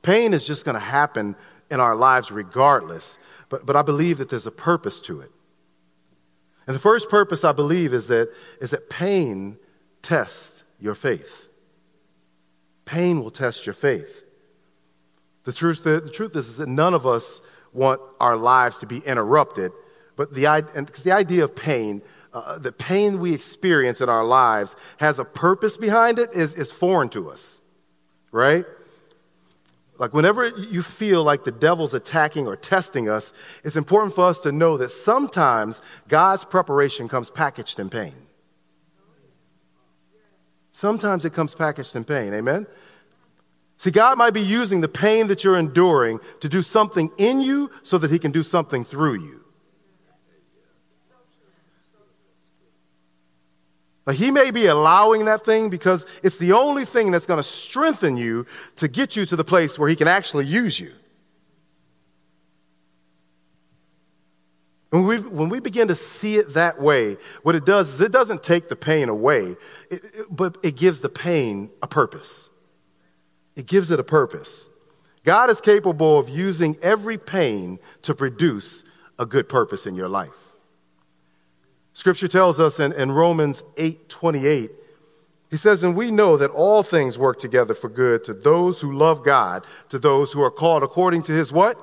Pain 0.00 0.34
is 0.34 0.44
just 0.44 0.64
going 0.64 0.74
to 0.74 0.80
happen 0.80 1.36
in 1.70 1.78
our 1.78 1.94
lives 1.94 2.32
regardless. 2.32 3.18
But, 3.52 3.66
but 3.66 3.76
I 3.76 3.82
believe 3.82 4.16
that 4.16 4.30
there's 4.30 4.46
a 4.46 4.50
purpose 4.50 4.98
to 5.02 5.20
it. 5.20 5.30
And 6.66 6.74
the 6.74 6.80
first 6.80 7.10
purpose 7.10 7.44
I 7.44 7.52
believe 7.52 7.92
is 7.92 8.06
that, 8.06 8.30
is 8.62 8.70
that 8.70 8.88
pain 8.88 9.58
tests 10.00 10.64
your 10.80 10.94
faith. 10.94 11.48
Pain 12.86 13.22
will 13.22 13.30
test 13.30 13.66
your 13.66 13.74
faith. 13.74 14.24
The 15.44 15.52
truth, 15.52 15.84
the, 15.84 16.00
the 16.00 16.08
truth 16.08 16.34
is, 16.34 16.48
is 16.48 16.56
that 16.56 16.68
none 16.70 16.94
of 16.94 17.06
us 17.06 17.42
want 17.74 18.00
our 18.20 18.36
lives 18.36 18.78
to 18.78 18.86
be 18.86 19.00
interrupted, 19.00 19.70
but 20.16 20.32
the, 20.32 20.64
because 20.74 21.02
the 21.02 21.12
idea 21.12 21.44
of 21.44 21.54
pain, 21.54 22.00
uh, 22.32 22.58
the 22.58 22.72
pain 22.72 23.18
we 23.18 23.34
experience 23.34 24.00
in 24.00 24.08
our 24.08 24.24
lives 24.24 24.76
has 24.96 25.18
a 25.18 25.26
purpose 25.26 25.76
behind 25.76 26.18
it 26.18 26.32
is, 26.32 26.54
is 26.54 26.72
foreign 26.72 27.10
to 27.10 27.30
us, 27.30 27.60
right? 28.30 28.64
Like, 29.98 30.14
whenever 30.14 30.48
you 30.48 30.82
feel 30.82 31.22
like 31.22 31.44
the 31.44 31.52
devil's 31.52 31.94
attacking 31.94 32.46
or 32.46 32.56
testing 32.56 33.08
us, 33.08 33.32
it's 33.62 33.76
important 33.76 34.14
for 34.14 34.24
us 34.24 34.38
to 34.40 34.50
know 34.50 34.76
that 34.78 34.88
sometimes 34.88 35.82
God's 36.08 36.44
preparation 36.44 37.08
comes 37.08 37.30
packaged 37.30 37.78
in 37.78 37.90
pain. 37.90 38.14
Sometimes 40.72 41.24
it 41.24 41.34
comes 41.34 41.54
packaged 41.54 41.94
in 41.94 42.04
pain. 42.04 42.32
Amen? 42.32 42.66
See, 43.76 43.90
God 43.90 44.16
might 44.16 44.32
be 44.32 44.40
using 44.40 44.80
the 44.80 44.88
pain 44.88 45.26
that 45.26 45.44
you're 45.44 45.58
enduring 45.58 46.20
to 46.40 46.48
do 46.48 46.62
something 46.62 47.10
in 47.18 47.40
you 47.40 47.70
so 47.82 47.98
that 47.98 48.10
He 48.10 48.18
can 48.18 48.30
do 48.30 48.42
something 48.42 48.84
through 48.84 49.20
you. 49.20 49.41
But 54.04 54.16
he 54.16 54.30
may 54.30 54.50
be 54.50 54.66
allowing 54.66 55.26
that 55.26 55.44
thing 55.44 55.70
because 55.70 56.06
it's 56.22 56.38
the 56.38 56.52
only 56.52 56.84
thing 56.84 57.10
that's 57.10 57.26
going 57.26 57.38
to 57.38 57.44
strengthen 57.44 58.16
you 58.16 58.46
to 58.76 58.88
get 58.88 59.14
you 59.16 59.24
to 59.26 59.36
the 59.36 59.44
place 59.44 59.78
where 59.78 59.88
he 59.88 59.94
can 59.94 60.08
actually 60.08 60.46
use 60.46 60.78
you. 60.80 60.92
When 64.90 65.06
we, 65.06 65.18
when 65.20 65.48
we 65.48 65.60
begin 65.60 65.88
to 65.88 65.94
see 65.94 66.36
it 66.36 66.50
that 66.50 66.80
way, 66.80 67.16
what 67.42 67.54
it 67.54 67.64
does 67.64 67.94
is 67.94 68.00
it 68.02 68.12
doesn't 68.12 68.42
take 68.42 68.68
the 68.68 68.76
pain 68.76 69.08
away, 69.08 69.56
it, 69.90 70.02
it, 70.04 70.26
but 70.30 70.58
it 70.62 70.76
gives 70.76 71.00
the 71.00 71.08
pain 71.08 71.70
a 71.80 71.86
purpose. 71.86 72.50
It 73.56 73.66
gives 73.66 73.90
it 73.90 73.98
a 73.98 74.04
purpose. 74.04 74.68
God 75.24 75.48
is 75.48 75.62
capable 75.62 76.18
of 76.18 76.28
using 76.28 76.76
every 76.82 77.16
pain 77.16 77.78
to 78.02 78.14
produce 78.14 78.84
a 79.18 79.24
good 79.24 79.48
purpose 79.48 79.86
in 79.86 79.94
your 79.94 80.08
life. 80.08 80.51
Scripture 81.94 82.28
tells 82.28 82.60
us 82.60 82.80
in, 82.80 82.92
in 82.92 83.12
Romans 83.12 83.62
8 83.76 84.08
28, 84.08 84.70
He 85.50 85.56
says, 85.56 85.82
And 85.82 85.94
we 85.94 86.10
know 86.10 86.36
that 86.36 86.50
all 86.50 86.82
things 86.82 87.18
work 87.18 87.38
together 87.38 87.74
for 87.74 87.88
good 87.88 88.24
to 88.24 88.34
those 88.34 88.80
who 88.80 88.92
love 88.92 89.24
God, 89.24 89.66
to 89.90 89.98
those 89.98 90.32
who 90.32 90.42
are 90.42 90.50
called 90.50 90.82
according 90.82 91.22
to 91.24 91.32
his 91.32 91.52
what? 91.52 91.80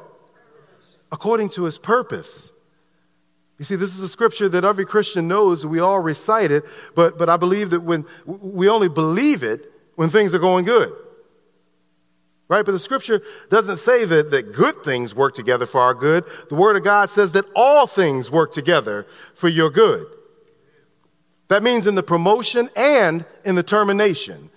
According 1.12 1.50
to 1.50 1.66
his 1.66 1.78
purpose. 1.78 2.52
You 3.58 3.66
see, 3.66 3.76
this 3.76 3.94
is 3.94 4.02
a 4.02 4.08
scripture 4.08 4.48
that 4.50 4.64
every 4.64 4.86
Christian 4.86 5.28
knows, 5.28 5.66
we 5.66 5.80
all 5.80 6.00
recite 6.00 6.50
it, 6.50 6.64
but, 6.96 7.18
but 7.18 7.28
I 7.28 7.36
believe 7.36 7.72
that 7.72 7.82
when 7.82 8.06
we 8.26 8.70
only 8.70 8.88
believe 8.88 9.44
it 9.44 9.70
when 9.96 10.10
things 10.10 10.34
are 10.34 10.40
going 10.40 10.64
good. 10.64 10.94
Right? 12.50 12.66
But 12.66 12.72
the 12.72 12.80
scripture 12.80 13.22
doesn't 13.50 13.78
say 13.78 14.06
that, 14.06 14.32
that 14.32 14.54
good 14.54 14.84
things 14.84 15.14
work 15.14 15.36
together 15.36 15.68
for 15.68 15.80
our 15.80 15.94
good. 15.94 16.26
The 16.50 16.56
word 16.56 16.76
of 16.76 16.84
God 16.84 17.10
says 17.10 17.32
that 17.34 17.46
all 17.56 17.86
things 17.86 18.32
work 18.32 18.52
together 18.52 19.06
for 19.36 19.48
your 19.48 19.70
good. 19.70 20.08
That 21.48 21.62
means 21.62 21.86
in 21.86 21.94
the 21.96 22.04
promotion 22.04 22.70
and 22.76 23.24
in 23.46 23.56
the 23.56 23.64
termination. 23.64 24.50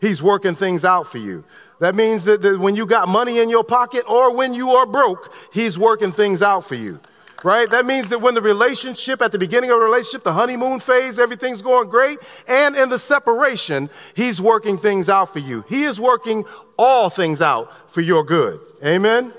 He's 0.00 0.22
working 0.22 0.54
things 0.54 0.82
out 0.82 1.06
for 1.06 1.18
you. 1.18 1.44
That 1.80 1.94
means 1.94 2.24
that, 2.24 2.40
that 2.40 2.58
when 2.58 2.74
you 2.74 2.86
got 2.86 3.06
money 3.06 3.38
in 3.38 3.50
your 3.50 3.64
pocket 3.64 4.04
or 4.08 4.34
when 4.34 4.54
you 4.54 4.70
are 4.70 4.86
broke, 4.86 5.32
he's 5.52 5.78
working 5.78 6.12
things 6.12 6.40
out 6.40 6.64
for 6.64 6.74
you 6.74 7.00
right? 7.44 7.68
That 7.70 7.86
means 7.86 8.08
that 8.08 8.20
when 8.20 8.34
the 8.34 8.42
relationship, 8.42 9.22
at 9.22 9.32
the 9.32 9.38
beginning 9.38 9.70
of 9.70 9.78
the 9.78 9.84
relationship, 9.84 10.22
the 10.22 10.32
honeymoon 10.32 10.80
phase, 10.80 11.18
everything's 11.18 11.62
going 11.62 11.88
great. 11.88 12.18
And 12.48 12.76
in 12.76 12.88
the 12.88 12.98
separation, 12.98 13.90
he's 14.14 14.40
working 14.40 14.78
things 14.78 15.08
out 15.08 15.32
for 15.32 15.38
you. 15.38 15.64
He 15.68 15.84
is 15.84 16.00
working 16.00 16.44
all 16.78 17.10
things 17.10 17.40
out 17.40 17.90
for 17.90 18.00
your 18.00 18.24
good. 18.24 18.60
Amen? 18.84 19.32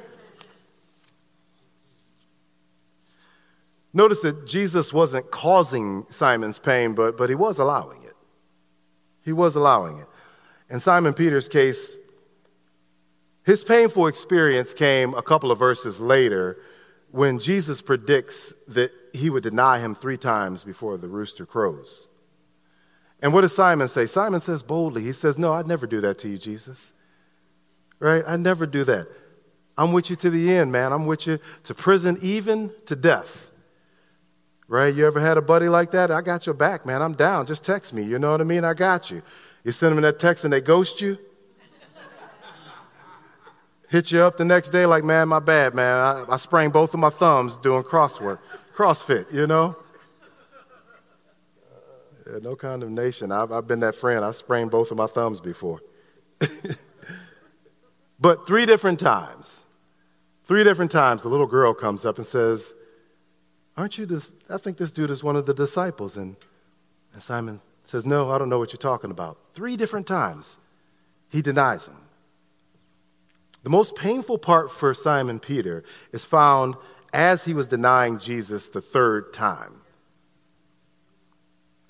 Notice 3.94 4.22
that 4.22 4.48
Jesus 4.48 4.94
wasn't 4.94 5.30
causing 5.32 6.06
Simon's 6.10 6.60
pain, 6.60 6.94
but, 6.94 7.18
but 7.18 7.30
he 7.30 7.36
was 7.36 7.60
allowing 7.60 8.02
it. 8.04 8.16
He 9.24 9.34
was 9.34 9.56
allowing 9.56 9.98
it. 9.98 10.08
In 10.70 10.80
Simon 10.80 11.14
Peter's 11.14 11.50
case, 11.50 11.98
his 13.44 13.64
painful 13.64 14.08
experience 14.08 14.74
came 14.74 15.14
a 15.14 15.22
couple 15.22 15.52
of 15.52 15.60
verses 15.60 16.00
later 16.00 16.58
when 17.12 17.40
Jesus 17.40 17.82
predicts 17.82 18.54
that 18.70 18.92
he 19.14 19.30
would 19.30 19.44
deny 19.44 19.80
him 19.80 19.94
three 19.94 20.18
times 20.18 20.64
before 20.64 20.98
the 20.98 21.08
rooster 21.08 21.46
crows. 21.46 22.08
And 23.22 23.34
what 23.34 23.42
does 23.42 23.54
Simon 23.54 23.88
say? 23.88 24.06
Simon 24.06 24.42
says 24.42 24.64
boldly, 24.64 25.04
he 25.04 25.12
says, 25.12 25.38
No, 25.38 25.54
I'd 25.54 25.68
never 25.68 25.86
do 25.86 26.02
that 26.02 26.18
to 26.20 26.30
you, 26.30 26.38
Jesus. 26.38 26.94
Right? 28.00 28.24
I'd 28.26 28.40
never 28.40 28.66
do 28.66 28.84
that. 28.86 29.08
I'm 29.78 29.92
with 29.92 30.10
you 30.10 30.16
to 30.18 30.30
the 30.30 30.56
end, 30.56 30.72
man. 30.72 30.92
I'm 30.92 31.06
with 31.06 31.28
you 31.28 31.40
to 31.66 31.74
prison, 31.74 32.18
even 32.22 32.72
to 32.86 32.96
death. 32.96 33.52
Right? 34.68 34.94
You 34.94 35.06
ever 35.06 35.20
had 35.20 35.38
a 35.38 35.42
buddy 35.42 35.70
like 35.70 35.92
that? 35.92 36.12
I 36.12 36.22
got 36.22 36.46
your 36.46 36.56
back, 36.56 36.86
man. 36.86 37.02
I'm 37.02 37.14
down. 37.14 37.46
Just 37.46 37.64
text 37.64 37.94
me. 37.94 38.04
You 38.04 38.20
know 38.20 38.32
what 38.32 38.42
I 38.42 38.46
mean? 38.46 38.64
I 38.64 38.74
got 38.74 39.12
you. 39.12 39.22
You 39.64 39.72
send 39.72 39.96
them 39.96 40.02
that 40.02 40.18
text 40.18 40.44
and 40.46 40.52
they 40.52 40.62
ghost 40.62 41.02
you. 41.02 41.18
Hit 43.92 44.10
you 44.10 44.22
up 44.22 44.38
the 44.38 44.46
next 44.46 44.70
day 44.70 44.86
like, 44.86 45.04
man, 45.04 45.28
my 45.28 45.40
bad, 45.40 45.76
man. 45.76 45.98
I, 45.98 46.34
I 46.34 46.38
sprained 46.38 46.72
both 46.72 46.94
of 46.94 47.02
my 47.02 47.10
thumbs 47.10 47.58
doing 47.58 47.84
crosswork, 47.84 48.40
CrossFit, 48.74 49.30
you 49.34 49.46
know? 49.48 49.76
Yeah, 52.26 52.38
no 52.42 52.56
condemnation. 52.56 53.34
I've, 53.34 53.52
I've 53.52 53.68
been 53.68 53.82
that 53.82 53.96
friend. 53.96 54.24
I 54.24 54.32
sprained 54.32 54.72
both 54.72 54.92
of 54.92 54.98
my 54.98 55.08
thumbs 55.08 55.42
before. 55.42 55.82
but 58.20 58.48
three 58.48 58.66
different 58.66 58.98
times, 58.98 59.66
three 60.46 60.64
different 60.64 60.92
times, 60.92 61.26
a 61.26 61.30
little 61.30 61.46
girl 61.46 61.74
comes 61.74 62.06
up 62.06 62.18
and 62.18 62.26
says, 62.26 62.74
Aren't 63.76 63.98
you 63.98 64.06
this? 64.06 64.32
I 64.50 64.58
think 64.58 64.78
this 64.78 64.92
dude 64.92 65.10
is 65.10 65.22
one 65.22 65.36
of 65.36 65.46
the 65.46 65.54
disciples. 65.54 66.16
And, 66.16 66.38
and 67.12 67.22
Simon 67.22 67.60
says, 67.84 68.06
No, 68.06 68.32
I 68.32 68.38
don't 68.38 68.48
know 68.48 68.58
what 68.60 68.72
you're 68.72 68.78
talking 68.78 69.12
about. 69.12 69.38
Three 69.52 69.76
different 69.76 70.08
times 70.08 70.58
he 71.28 71.42
denies 71.42 71.88
him. 71.88 72.01
The 73.64 73.70
most 73.70 73.96
painful 73.96 74.38
part 74.38 74.72
for 74.72 74.94
Simon 74.94 75.40
Peter 75.40 75.84
is 76.12 76.26
found 76.26 76.76
as 77.14 77.44
he 77.44 77.54
was 77.54 77.68
denying 77.68 78.18
Jesus 78.18 78.70
the 78.70 78.82
third 78.82 79.34
time. 79.34 79.82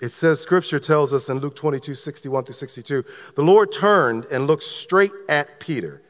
It 0.00 0.10
says, 0.10 0.40
Scripture 0.40 0.80
tells 0.80 1.14
us 1.14 1.28
in 1.28 1.38
Luke 1.38 1.54
22 1.54 1.94
61 1.94 2.44
through 2.44 2.54
62, 2.54 3.04
the 3.36 3.42
Lord 3.42 3.70
turned 3.70 4.24
and 4.26 4.46
looked 4.46 4.64
straight 4.64 5.12
at 5.28 5.60
Peter. 5.60 6.02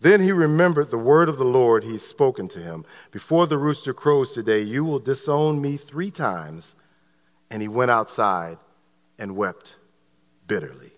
Then 0.00 0.20
he 0.20 0.32
remembered 0.32 0.90
the 0.90 0.98
word 0.98 1.28
of 1.28 1.36
the 1.36 1.44
Lord 1.44 1.84
he's 1.84 2.04
spoken 2.04 2.48
to 2.48 2.58
him. 2.58 2.84
Before 3.10 3.46
the 3.46 3.58
rooster 3.58 3.92
crows 3.92 4.32
today, 4.32 4.62
you 4.62 4.82
will 4.82 4.98
disown 4.98 5.60
me 5.60 5.76
three 5.76 6.10
times. 6.10 6.74
And 7.50 7.60
he 7.60 7.68
went 7.68 7.90
outside 7.90 8.58
and 9.18 9.36
wept 9.36 9.76
bitterly. 10.46 10.92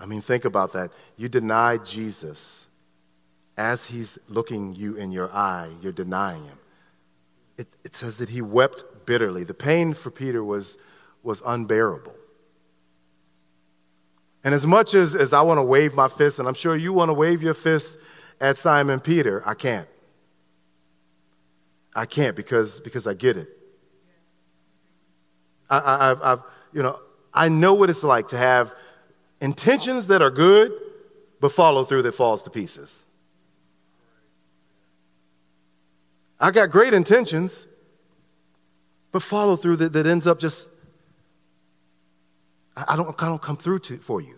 I 0.00 0.06
mean, 0.06 0.20
think 0.20 0.44
about 0.44 0.72
that. 0.72 0.90
You 1.16 1.28
deny 1.28 1.78
Jesus 1.78 2.68
as 3.56 3.84
he's 3.84 4.18
looking 4.28 4.74
you 4.74 4.94
in 4.94 5.10
your 5.10 5.32
eye, 5.32 5.68
you're 5.82 5.92
denying 5.92 6.44
him. 6.44 6.58
It, 7.56 7.66
it 7.84 7.96
says 7.96 8.18
that 8.18 8.28
he 8.28 8.40
wept 8.40 8.84
bitterly. 9.04 9.42
The 9.42 9.54
pain 9.54 9.94
for 9.94 10.12
Peter 10.12 10.44
was, 10.44 10.78
was 11.24 11.42
unbearable. 11.44 12.14
And 14.44 14.54
as 14.54 14.64
much 14.64 14.94
as, 14.94 15.16
as 15.16 15.32
I 15.32 15.42
want 15.42 15.58
to 15.58 15.64
wave 15.64 15.94
my 15.94 16.06
fist, 16.06 16.38
and 16.38 16.46
I'm 16.46 16.54
sure 16.54 16.76
you 16.76 16.92
want 16.92 17.08
to 17.08 17.14
wave 17.14 17.42
your 17.42 17.54
fist 17.54 17.98
at 18.40 18.56
Simon 18.56 19.00
Peter, 19.00 19.42
I 19.44 19.54
can't. 19.54 19.88
I 21.96 22.06
can't 22.06 22.36
because, 22.36 22.78
because 22.78 23.08
I 23.08 23.14
get 23.14 23.36
it. 23.36 23.48
I, 25.68 25.78
I, 25.78 26.10
I've, 26.10 26.22
I've, 26.22 26.42
you 26.72 26.84
know, 26.84 27.00
I 27.34 27.48
know 27.48 27.74
what 27.74 27.90
it's 27.90 28.04
like 28.04 28.28
to 28.28 28.38
have 28.38 28.72
intentions 29.40 30.08
that 30.08 30.22
are 30.22 30.30
good, 30.30 30.72
but 31.40 31.52
follow 31.52 31.84
through 31.84 32.02
that 32.02 32.12
falls 32.12 32.42
to 32.42 32.50
pieces. 32.50 33.04
I 36.40 36.50
got 36.50 36.70
great 36.70 36.94
intentions, 36.94 37.66
but 39.12 39.22
follow 39.22 39.56
through 39.56 39.76
that, 39.76 39.92
that 39.92 40.06
ends 40.06 40.26
up 40.26 40.38
just 40.38 40.68
I 42.86 42.96
don't, 42.96 43.20
I 43.20 43.26
don't 43.26 43.42
come 43.42 43.56
through 43.56 43.80
to, 43.80 43.96
for 43.96 44.20
you. 44.20 44.36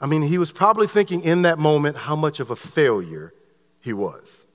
I 0.00 0.06
mean, 0.06 0.22
he 0.22 0.38
was 0.38 0.52
probably 0.52 0.86
thinking 0.86 1.20
in 1.22 1.42
that 1.42 1.58
moment 1.58 1.96
how 1.96 2.16
much 2.16 2.40
of 2.40 2.50
a 2.50 2.56
failure 2.56 3.34
he 3.80 3.92
was. 3.92 4.46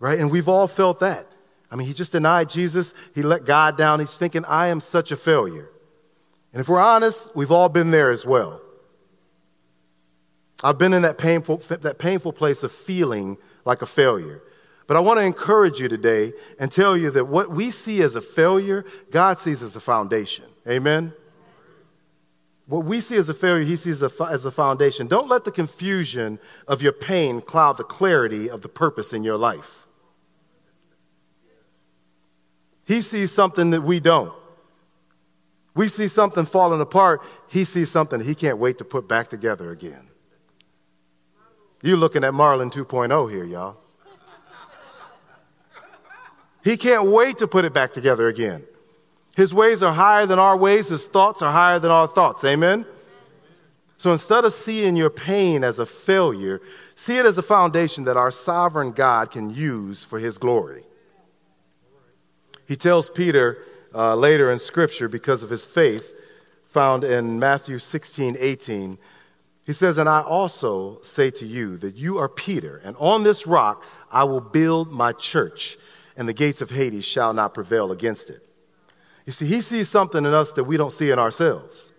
Right? 0.00 0.18
And 0.18 0.30
we've 0.30 0.48
all 0.48 0.66
felt 0.66 1.00
that. 1.00 1.26
I 1.70 1.76
mean, 1.76 1.86
he 1.86 1.94
just 1.94 2.12
denied 2.12 2.48
Jesus. 2.48 2.94
He 3.14 3.22
let 3.22 3.44
God 3.44 3.76
down. 3.76 4.00
He's 4.00 4.16
thinking, 4.16 4.44
I 4.46 4.68
am 4.68 4.80
such 4.80 5.12
a 5.12 5.16
failure. 5.16 5.68
And 6.56 6.62
if 6.62 6.70
we're 6.70 6.80
honest, 6.80 7.36
we've 7.36 7.52
all 7.52 7.68
been 7.68 7.90
there 7.90 8.08
as 8.08 8.24
well. 8.24 8.62
I've 10.64 10.78
been 10.78 10.94
in 10.94 11.02
that 11.02 11.18
painful, 11.18 11.58
that 11.58 11.98
painful 11.98 12.32
place 12.32 12.62
of 12.62 12.72
feeling 12.72 13.36
like 13.66 13.82
a 13.82 13.86
failure. 13.86 14.42
But 14.86 14.96
I 14.96 15.00
want 15.00 15.18
to 15.18 15.24
encourage 15.26 15.80
you 15.80 15.88
today 15.88 16.32
and 16.58 16.72
tell 16.72 16.96
you 16.96 17.10
that 17.10 17.26
what 17.26 17.50
we 17.50 17.70
see 17.70 18.00
as 18.00 18.16
a 18.16 18.22
failure, 18.22 18.86
God 19.10 19.36
sees 19.36 19.62
as 19.62 19.76
a 19.76 19.80
foundation. 19.80 20.46
Amen? 20.66 21.12
What 22.64 22.86
we 22.86 23.02
see 23.02 23.18
as 23.18 23.28
a 23.28 23.34
failure, 23.34 23.62
He 23.62 23.76
sees 23.76 24.02
as 24.02 24.46
a 24.46 24.50
foundation. 24.50 25.08
Don't 25.08 25.28
let 25.28 25.44
the 25.44 25.52
confusion 25.52 26.38
of 26.66 26.80
your 26.80 26.94
pain 26.94 27.42
cloud 27.42 27.76
the 27.76 27.84
clarity 27.84 28.48
of 28.48 28.62
the 28.62 28.70
purpose 28.70 29.12
in 29.12 29.24
your 29.24 29.36
life. 29.36 29.86
He 32.86 33.02
sees 33.02 33.30
something 33.30 33.72
that 33.72 33.82
we 33.82 34.00
don't. 34.00 34.32
We 35.76 35.88
see 35.88 36.08
something 36.08 36.46
falling 36.46 36.80
apart, 36.80 37.22
He 37.48 37.64
sees 37.64 37.90
something 37.90 38.20
He 38.20 38.34
can't 38.34 38.58
wait 38.58 38.78
to 38.78 38.84
put 38.84 39.06
back 39.06 39.28
together 39.28 39.70
again. 39.70 40.08
You're 41.82 41.98
looking 41.98 42.24
at 42.24 42.32
Marlon 42.32 42.72
2.0 42.72 43.30
here, 43.30 43.44
y'all. 43.44 43.76
He 46.64 46.76
can't 46.76 47.06
wait 47.06 47.38
to 47.38 47.46
put 47.46 47.64
it 47.64 47.72
back 47.72 47.92
together 47.92 48.26
again. 48.26 48.64
His 49.36 49.54
ways 49.54 49.82
are 49.82 49.92
higher 49.92 50.26
than 50.26 50.38
our 50.38 50.56
ways, 50.56 50.88
His 50.88 51.06
thoughts 51.06 51.42
are 51.42 51.52
higher 51.52 51.78
than 51.78 51.90
our 51.90 52.08
thoughts. 52.08 52.42
Amen? 52.42 52.86
So 53.98 54.12
instead 54.12 54.44
of 54.44 54.52
seeing 54.52 54.96
your 54.96 55.10
pain 55.10 55.62
as 55.62 55.78
a 55.78 55.86
failure, 55.86 56.60
see 56.94 57.18
it 57.18 57.26
as 57.26 57.38
a 57.38 57.42
foundation 57.42 58.04
that 58.04 58.16
our 58.16 58.30
sovereign 58.30 58.92
God 58.92 59.30
can 59.30 59.54
use 59.54 60.04
for 60.04 60.18
His 60.18 60.38
glory. 60.38 60.84
He 62.66 62.76
tells 62.76 63.10
Peter 63.10 63.58
uh, 63.96 64.14
later 64.14 64.52
in 64.52 64.58
Scripture, 64.58 65.08
because 65.08 65.42
of 65.42 65.50
his 65.50 65.64
faith, 65.64 66.12
found 66.66 67.02
in 67.02 67.38
Matthew 67.38 67.78
16, 67.78 68.36
18, 68.38 68.98
he 69.64 69.72
says, 69.72 69.98
And 69.98 70.08
I 70.08 70.20
also 70.20 71.00
say 71.00 71.30
to 71.30 71.46
you 71.46 71.76
that 71.78 71.96
you 71.96 72.18
are 72.18 72.28
Peter, 72.28 72.80
and 72.84 72.94
on 72.98 73.22
this 73.22 73.46
rock 73.46 73.84
I 74.12 74.24
will 74.24 74.40
build 74.40 74.92
my 74.92 75.12
church 75.12 75.78
and 76.16 76.28
the 76.28 76.32
gates 76.32 76.60
of 76.60 76.70
Hades 76.70 77.04
shall 77.04 77.32
not 77.32 77.54
prevail 77.54 77.92
against 77.92 78.30
it. 78.30 78.46
You 79.26 79.32
see, 79.32 79.46
he 79.46 79.60
sees 79.60 79.88
something 79.88 80.24
in 80.24 80.32
us 80.32 80.52
that 80.52 80.64
we 80.64 80.76
don't 80.76 80.92
see 80.92 81.10
in 81.10 81.18
ourselves. 81.18 81.92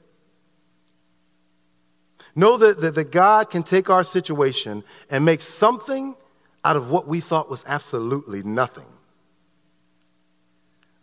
Know 2.36 2.58
that, 2.58 2.82
that, 2.82 2.96
that 2.96 3.12
God 3.12 3.50
can 3.50 3.64
take 3.64 3.90
our 3.90 4.04
situation 4.04 4.84
and 5.10 5.26
make 5.26 5.42
something 5.42 6.16
out 6.64 6.76
of 6.76 6.90
what 6.90 7.08
we 7.08 7.20
thought 7.20 7.50
was 7.50 7.64
absolutely 7.68 8.44
nothing. 8.44 8.86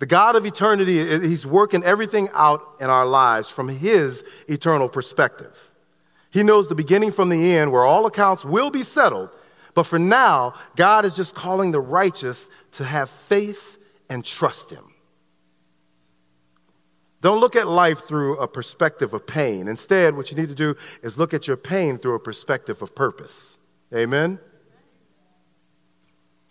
The 0.04 0.08
God 0.08 0.37
of 0.37 0.44
eternity, 0.44 1.00
eh, 1.00 1.20
He's 1.20 1.46
working 1.46 1.82
everything 1.82 2.28
out 2.34 2.76
in 2.78 2.90
our 2.90 3.06
lives 3.06 3.49
from 3.49 3.70
His 3.70 4.23
eternal 4.49 4.87
perspective. 4.87 5.73
He 6.30 6.42
knows 6.42 6.68
the 6.68 6.75
beginning 6.75 7.11
from 7.11 7.30
the 7.30 7.54
end, 7.54 7.73
where 7.73 7.84
all 7.84 8.04
accounts 8.04 8.44
will 8.44 8.68
be 8.70 8.82
settled. 8.82 9.30
But 9.73 9.84
for 9.84 9.99
now, 9.99 10.52
God 10.76 11.06
is 11.06 11.16
just 11.16 11.34
calling 11.34 11.70
the 11.70 11.80
righteous 11.80 12.50
to 12.73 12.84
have 12.84 13.08
faith 13.08 13.78
and 14.11 14.23
trust 14.23 14.68
Him. 14.68 14.84
Don't 17.23 17.40
look 17.40 17.56
at 17.56 17.66
life 17.66 18.00
through 18.00 18.37
a 18.37 18.46
perspective 18.46 19.14
of 19.14 19.26
pain. 19.26 19.68
Instead, 19.68 20.18
what 20.18 20.30
you 20.30 20.37
need 20.37 20.50
to 20.50 20.54
do 20.54 20.75
is 21.02 21.16
look 21.16 21.32
at 21.32 21.49
your 21.49 21.56
pain 21.56 21.96
through 21.96 22.16
a 22.16 22.20
perspective 22.20 22.82
of 22.82 22.94
purpose. 22.94 23.58
Amen? 23.94 24.38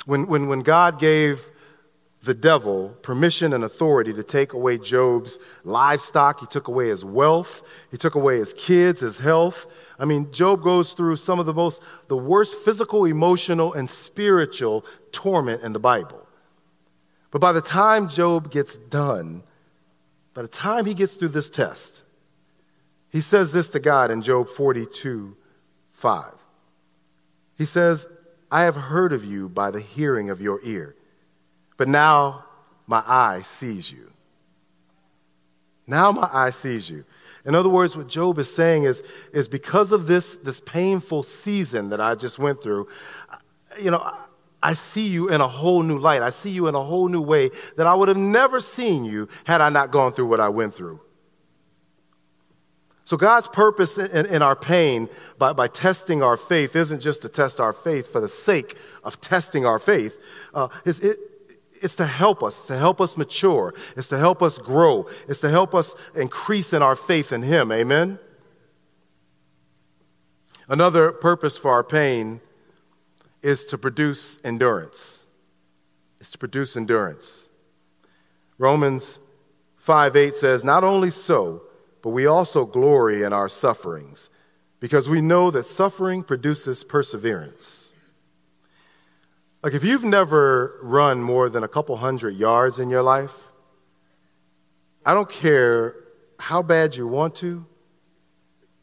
When, 0.07 0.25
when, 0.25 0.47
when 0.47 0.61
God 0.61 0.97
gave 0.97 1.51
the 2.23 2.33
devil 2.33 2.89
permission 3.01 3.51
and 3.51 3.65
authority 3.65 4.13
to 4.13 4.23
take 4.23 4.53
away 4.53 4.77
Job's 4.77 5.37
livestock, 5.65 6.39
he 6.39 6.45
took 6.45 6.69
away 6.69 6.87
his 6.87 7.03
wealth, 7.03 7.63
he 7.91 7.97
took 7.97 8.15
away 8.15 8.37
his 8.37 8.53
kids, 8.53 9.01
his 9.01 9.19
health. 9.19 9.67
I 9.99 10.05
mean, 10.05 10.31
Job 10.31 10.63
goes 10.63 10.93
through 10.93 11.17
some 11.17 11.37
of 11.39 11.45
the 11.45 11.53
most, 11.53 11.83
the 12.07 12.17
worst 12.17 12.59
physical, 12.59 13.03
emotional, 13.03 13.73
and 13.73 13.89
spiritual 13.89 14.85
torment 15.11 15.63
in 15.63 15.73
the 15.73 15.79
Bible. 15.79 16.25
But 17.29 17.39
by 17.39 17.51
the 17.51 17.61
time 17.61 18.07
Job 18.07 18.49
gets 18.49 18.77
done, 18.77 19.43
by 20.33 20.43
the 20.43 20.47
time 20.47 20.85
he 20.85 20.93
gets 20.93 21.15
through 21.15 21.29
this 21.29 21.49
test, 21.49 22.03
he 23.09 23.19
says 23.19 23.51
this 23.51 23.67
to 23.69 23.79
God 23.79 24.11
in 24.11 24.21
Job 24.21 24.47
42 24.47 25.35
5. 25.91 26.31
He 27.57 27.65
says, 27.65 28.07
I 28.49 28.61
have 28.61 28.75
heard 28.75 29.11
of 29.11 29.25
you 29.25 29.49
by 29.49 29.71
the 29.71 29.81
hearing 29.81 30.29
of 30.29 30.41
your 30.41 30.59
ear, 30.63 30.95
but 31.83 31.89
now 31.89 32.45
my 32.87 33.03
eye 33.05 33.41
sees 33.43 33.91
you. 33.91 34.09
Now 35.85 36.13
my 36.13 36.29
eye 36.31 36.51
sees 36.51 36.89
you. 36.89 37.03
In 37.43 37.55
other 37.55 37.67
words, 37.67 37.97
what 37.97 38.07
Job 38.07 38.39
is 38.39 38.49
saying 38.49 38.83
is, 38.83 39.03
is 39.33 39.49
because 39.49 39.91
of 39.91 40.07
this, 40.07 40.37
this 40.37 40.61
painful 40.61 41.23
season 41.23 41.89
that 41.89 41.99
I 41.99 42.15
just 42.15 42.39
went 42.39 42.63
through, 42.63 42.87
you 43.81 43.91
know, 43.91 44.01
I 44.61 44.71
see 44.71 45.09
you 45.09 45.27
in 45.27 45.41
a 45.41 45.47
whole 45.49 45.83
new 45.83 45.99
light. 45.99 46.21
I 46.21 46.29
see 46.29 46.51
you 46.51 46.69
in 46.69 46.75
a 46.75 46.81
whole 46.81 47.09
new 47.09 47.21
way 47.21 47.49
that 47.75 47.85
I 47.85 47.93
would 47.93 48.07
have 48.07 48.15
never 48.15 48.61
seen 48.61 49.03
you 49.03 49.27
had 49.43 49.59
I 49.59 49.67
not 49.67 49.91
gone 49.91 50.13
through 50.13 50.27
what 50.27 50.39
I 50.39 50.47
went 50.47 50.73
through. 50.73 51.01
So, 53.05 53.17
God's 53.17 53.49
purpose 53.49 53.97
in, 53.97 54.25
in, 54.27 54.41
our 54.41 54.55
pain 54.55 55.09
by, 55.37 55.51
by 55.51 55.67
testing 55.67 56.23
our 56.23 56.37
faith 56.37 56.73
isn't 56.77 57.01
just 57.01 57.21
to 57.23 57.27
test 57.27 57.59
our 57.59 57.73
faith 57.73 58.09
for 58.09 58.21
the 58.21 58.29
sake 58.29 58.77
of 59.03 59.19
testing 59.19 59.65
our 59.65 59.77
faith. 59.77 60.17
Uh, 60.53 60.69
it's 61.83 61.95
to 61.97 62.05
help 62.05 62.41
us, 62.41 62.67
to 62.67 62.77
help 62.77 63.01
us 63.01 63.17
mature. 63.17 63.73
It's 63.97 64.07
to 64.07 64.17
help 64.17 64.41
us 64.41 64.57
grow. 64.57 65.07
It's 65.27 65.41
to 65.41 65.49
help 65.49 65.75
us 65.75 65.93
increase 66.15 66.71
in 66.71 66.81
our 66.81 66.95
faith 66.95 67.31
in 67.31 67.43
Him. 67.43 67.71
Amen? 67.71 68.17
Another 70.69 71.11
purpose 71.11 71.57
for 71.57 71.71
our 71.71 71.83
pain 71.83 72.39
is 73.41 73.65
to 73.65 73.77
produce 73.77 74.39
endurance. 74.45 75.25
It's 76.21 76.29
to 76.31 76.37
produce 76.37 76.77
endurance. 76.77 77.49
Romans 78.57 79.19
5 79.75 80.15
8 80.15 80.35
says, 80.35 80.63
Not 80.63 80.85
only 80.85 81.11
so, 81.11 81.63
but 82.01 82.11
we 82.11 82.25
also 82.25 82.65
glory 82.65 83.23
in 83.23 83.33
our 83.33 83.49
sufferings, 83.49 84.29
because 84.79 85.09
we 85.09 85.19
know 85.19 85.51
that 85.51 85.65
suffering 85.65 86.23
produces 86.23 86.85
perseverance. 86.85 87.82
Like 89.63 89.73
if 89.73 89.85
you've 89.85 90.03
never 90.03 90.77
run 90.81 91.23
more 91.23 91.49
than 91.49 91.63
a 91.63 91.69
couple 91.69 91.95
hundred 91.95 92.35
yards 92.35 92.79
in 92.79 92.89
your 92.89 93.01
life, 93.01 93.51
I 95.05 95.13
don't 95.13 95.29
care 95.29 95.95
how 96.37 96.61
bad 96.61 96.97
you 96.97 97.07
want 97.07 97.35
to, 97.35 97.65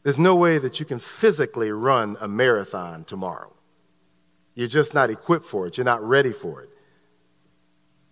there's 0.01 0.17
no 0.17 0.35
way 0.35 0.57
that 0.57 0.79
you 0.79 0.85
can 0.87 0.97
physically 0.97 1.71
run 1.71 2.17
a 2.19 2.27
marathon 2.27 3.03
tomorrow. 3.03 3.53
You're 4.55 4.67
just 4.67 4.95
not 4.95 5.11
equipped 5.11 5.45
for 5.45 5.67
it. 5.67 5.77
You're 5.77 5.85
not 5.85 6.03
ready 6.03 6.33
for 6.33 6.63
it. 6.63 6.69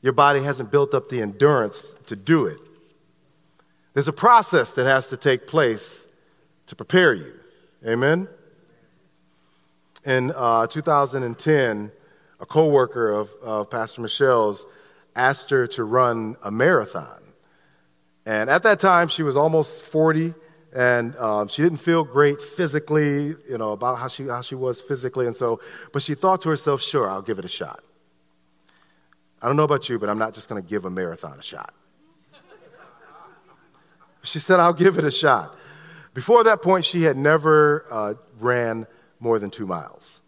Your 0.02 0.14
body 0.14 0.44
hasn't 0.44 0.72
built 0.72 0.94
up 0.94 1.10
the 1.10 1.22
endurance 1.22 1.96
to 2.06 2.16
do 2.16 2.46
it. 2.46 2.60
There's 3.94 4.08
a 4.08 4.14
process 4.14 4.76
that 4.76 4.86
has 4.86 5.10
to 5.10 5.18
take 5.18 5.48
place 5.48 6.08
to 6.68 6.76
prepare 6.76 7.14
you. 7.14 7.34
Amen? 7.86 8.28
In 10.06 10.32
uh, 10.36 10.68
2010, 10.68 11.92
a 12.40 12.46
coworker 12.46 13.12
of, 13.12 13.34
of 13.42 13.70
Pastor 13.70 14.02
Michelle's 14.02 14.66
asked 15.16 15.50
her 15.50 15.68
to 15.68 15.84
run 15.84 16.38
a 16.44 16.52
marathon. 16.52 17.22
And 18.26 18.50
at 18.50 18.64
that 18.64 18.80
time, 18.80 19.08
she 19.08 19.24
was 19.24 19.36
almost 19.36 19.84
40 19.84 20.34
and 20.74 21.16
um, 21.18 21.48
she 21.48 21.64
didn't 21.64 21.80
feel 21.80 22.04
great 22.04 22.40
physically, 22.40 23.34
you 23.50 23.58
know, 23.58 23.72
about 23.72 23.98
how 23.98 24.08
she, 24.08 24.28
how 24.28 24.42
she 24.42 24.56
was 24.56 24.80
physically. 24.80 25.26
And 25.26 25.36
so, 25.36 25.60
but 25.92 26.02
she 26.02 26.14
thought 26.14 26.42
to 26.44 26.50
herself, 26.50 26.82
sure, 26.82 27.10
I'll 27.10 27.24
give 27.24 27.40
it 27.40 27.46
a 27.46 27.50
shot. 27.50 27.84
I 29.42 29.48
don't 29.48 29.56
know 29.56 29.64
about 29.64 29.90
you, 29.90 29.98
but 29.98 30.10
I'm 30.10 30.20
not 30.20 30.34
just 30.34 30.50
going 30.50 30.62
to 30.62 30.68
give 30.68 30.86
a 30.86 30.90
marathon 30.90 31.40
a 31.40 31.44
shot. 31.44 31.74
She 34.22 34.40
said, 34.40 34.60
I'll 34.60 34.74
give 34.74 34.98
it 34.98 35.06
a 35.06 35.12
shot. 35.12 35.56
Before 36.14 36.44
that 36.44 36.62
point, 36.62 36.84
she 36.86 37.04
had 37.04 37.16
never 37.16 37.86
uh, 37.90 38.14
ran 38.40 38.86
more 39.20 39.40
than 39.40 39.50
two 39.50 39.66
miles. 39.66 40.22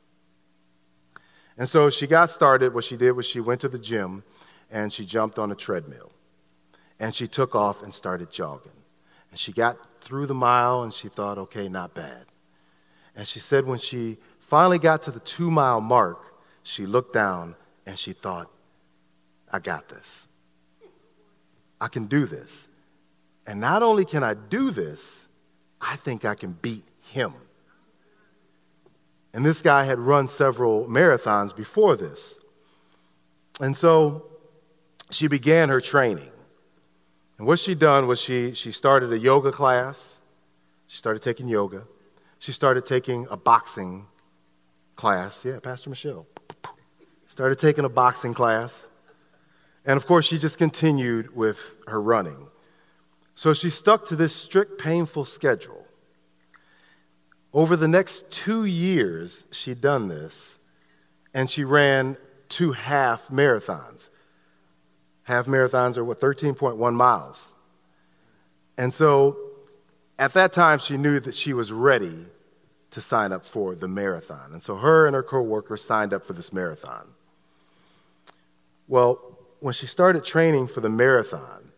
And 1.57 1.67
so 1.67 1.89
she 1.89 2.07
got 2.07 2.29
started. 2.29 2.73
What 2.73 2.83
she 2.83 2.97
did 2.97 3.11
was 3.11 3.25
she 3.25 3.39
went 3.39 3.61
to 3.61 3.69
the 3.69 3.79
gym 3.79 4.23
and 4.69 4.91
she 4.91 5.05
jumped 5.05 5.37
on 5.37 5.51
a 5.51 5.55
treadmill. 5.55 6.11
And 6.99 7.13
she 7.13 7.27
took 7.27 7.55
off 7.55 7.81
and 7.81 7.93
started 7.93 8.31
jogging. 8.31 8.71
And 9.29 9.39
she 9.39 9.51
got 9.51 9.77
through 10.01 10.27
the 10.27 10.33
mile 10.33 10.83
and 10.83 10.93
she 10.93 11.07
thought, 11.07 11.37
okay, 11.37 11.67
not 11.67 11.93
bad. 11.93 12.25
And 13.15 13.27
she 13.27 13.39
said 13.39 13.65
when 13.65 13.79
she 13.79 14.17
finally 14.39 14.79
got 14.79 15.03
to 15.03 15.11
the 15.11 15.19
two 15.19 15.51
mile 15.51 15.81
mark, 15.81 16.33
she 16.63 16.85
looked 16.85 17.13
down 17.13 17.55
and 17.85 17.97
she 17.97 18.13
thought, 18.13 18.49
I 19.51 19.59
got 19.59 19.89
this. 19.89 20.27
I 21.79 21.87
can 21.87 22.05
do 22.05 22.25
this. 22.25 22.69
And 23.47 23.59
not 23.59 23.81
only 23.81 24.05
can 24.05 24.23
I 24.23 24.35
do 24.35 24.71
this, 24.71 25.27
I 25.81 25.95
think 25.95 26.25
I 26.25 26.35
can 26.35 26.53
beat 26.53 26.85
him. 27.01 27.33
And 29.33 29.45
this 29.45 29.61
guy 29.61 29.85
had 29.85 29.99
run 29.99 30.27
several 30.27 30.87
marathons 30.87 31.55
before 31.55 31.95
this. 31.95 32.37
And 33.59 33.77
so 33.77 34.25
she 35.09 35.27
began 35.27 35.69
her 35.69 35.79
training. 35.79 36.31
And 37.37 37.47
what 37.47 37.59
she 37.59 37.75
done 37.75 38.07
was 38.07 38.19
she, 38.19 38.53
she 38.53 38.71
started 38.71 39.11
a 39.11 39.17
yoga 39.17 39.51
class. 39.51 40.21
She 40.87 40.97
started 40.97 41.21
taking 41.21 41.47
yoga. 41.47 41.83
She 42.39 42.51
started 42.51 42.85
taking 42.85 43.27
a 43.31 43.37
boxing 43.37 44.07
class. 44.95 45.45
Yeah, 45.45 45.59
Pastor 45.59 45.89
Michelle. 45.89 46.27
Started 47.25 47.59
taking 47.59 47.85
a 47.85 47.89
boxing 47.89 48.33
class. 48.33 48.87
And 49.85 49.97
of 49.97 50.05
course, 50.05 50.25
she 50.27 50.37
just 50.37 50.57
continued 50.57 51.35
with 51.35 51.77
her 51.87 52.01
running. 52.01 52.47
So 53.35 53.53
she 53.53 53.69
stuck 53.69 54.05
to 54.05 54.15
this 54.15 54.35
strict, 54.35 54.79
painful 54.79 55.25
schedule. 55.25 55.80
Over 57.53 57.75
the 57.75 57.87
next 57.87 58.29
two 58.31 58.65
years, 58.65 59.45
she'd 59.51 59.81
done 59.81 60.07
this, 60.07 60.59
and 61.33 61.49
she 61.49 61.63
ran 61.63 62.17
two 62.47 62.71
half 62.71 63.27
marathons. 63.27 64.09
Half 65.23 65.47
marathons 65.47 65.97
are 65.97 66.03
what, 66.03 66.19
13.1 66.19 66.93
miles. 66.93 67.53
And 68.77 68.93
so 68.93 69.37
at 70.17 70.33
that 70.33 70.53
time, 70.53 70.79
she 70.79 70.97
knew 70.97 71.19
that 71.19 71.35
she 71.35 71.53
was 71.53 71.71
ready 71.71 72.25
to 72.91 73.01
sign 73.01 73.31
up 73.31 73.45
for 73.45 73.75
the 73.75 73.87
marathon. 73.87 74.53
And 74.53 74.61
so 74.61 74.75
her 74.75 75.07
and 75.07 75.15
her 75.15 75.23
coworker 75.23 75.77
signed 75.77 76.13
up 76.13 76.25
for 76.25 76.33
this 76.33 76.51
marathon. 76.53 77.07
Well, 78.87 79.19
when 79.61 79.73
she 79.73 79.85
started 79.85 80.23
training 80.23 80.67
for 80.67 80.81
the 80.81 80.89
marathon, 80.89 81.71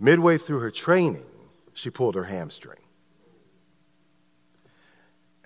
midway 0.00 0.38
through 0.38 0.60
her 0.60 0.70
training, 0.70 1.26
she 1.74 1.90
pulled 1.90 2.14
her 2.14 2.24
hamstring. 2.24 2.78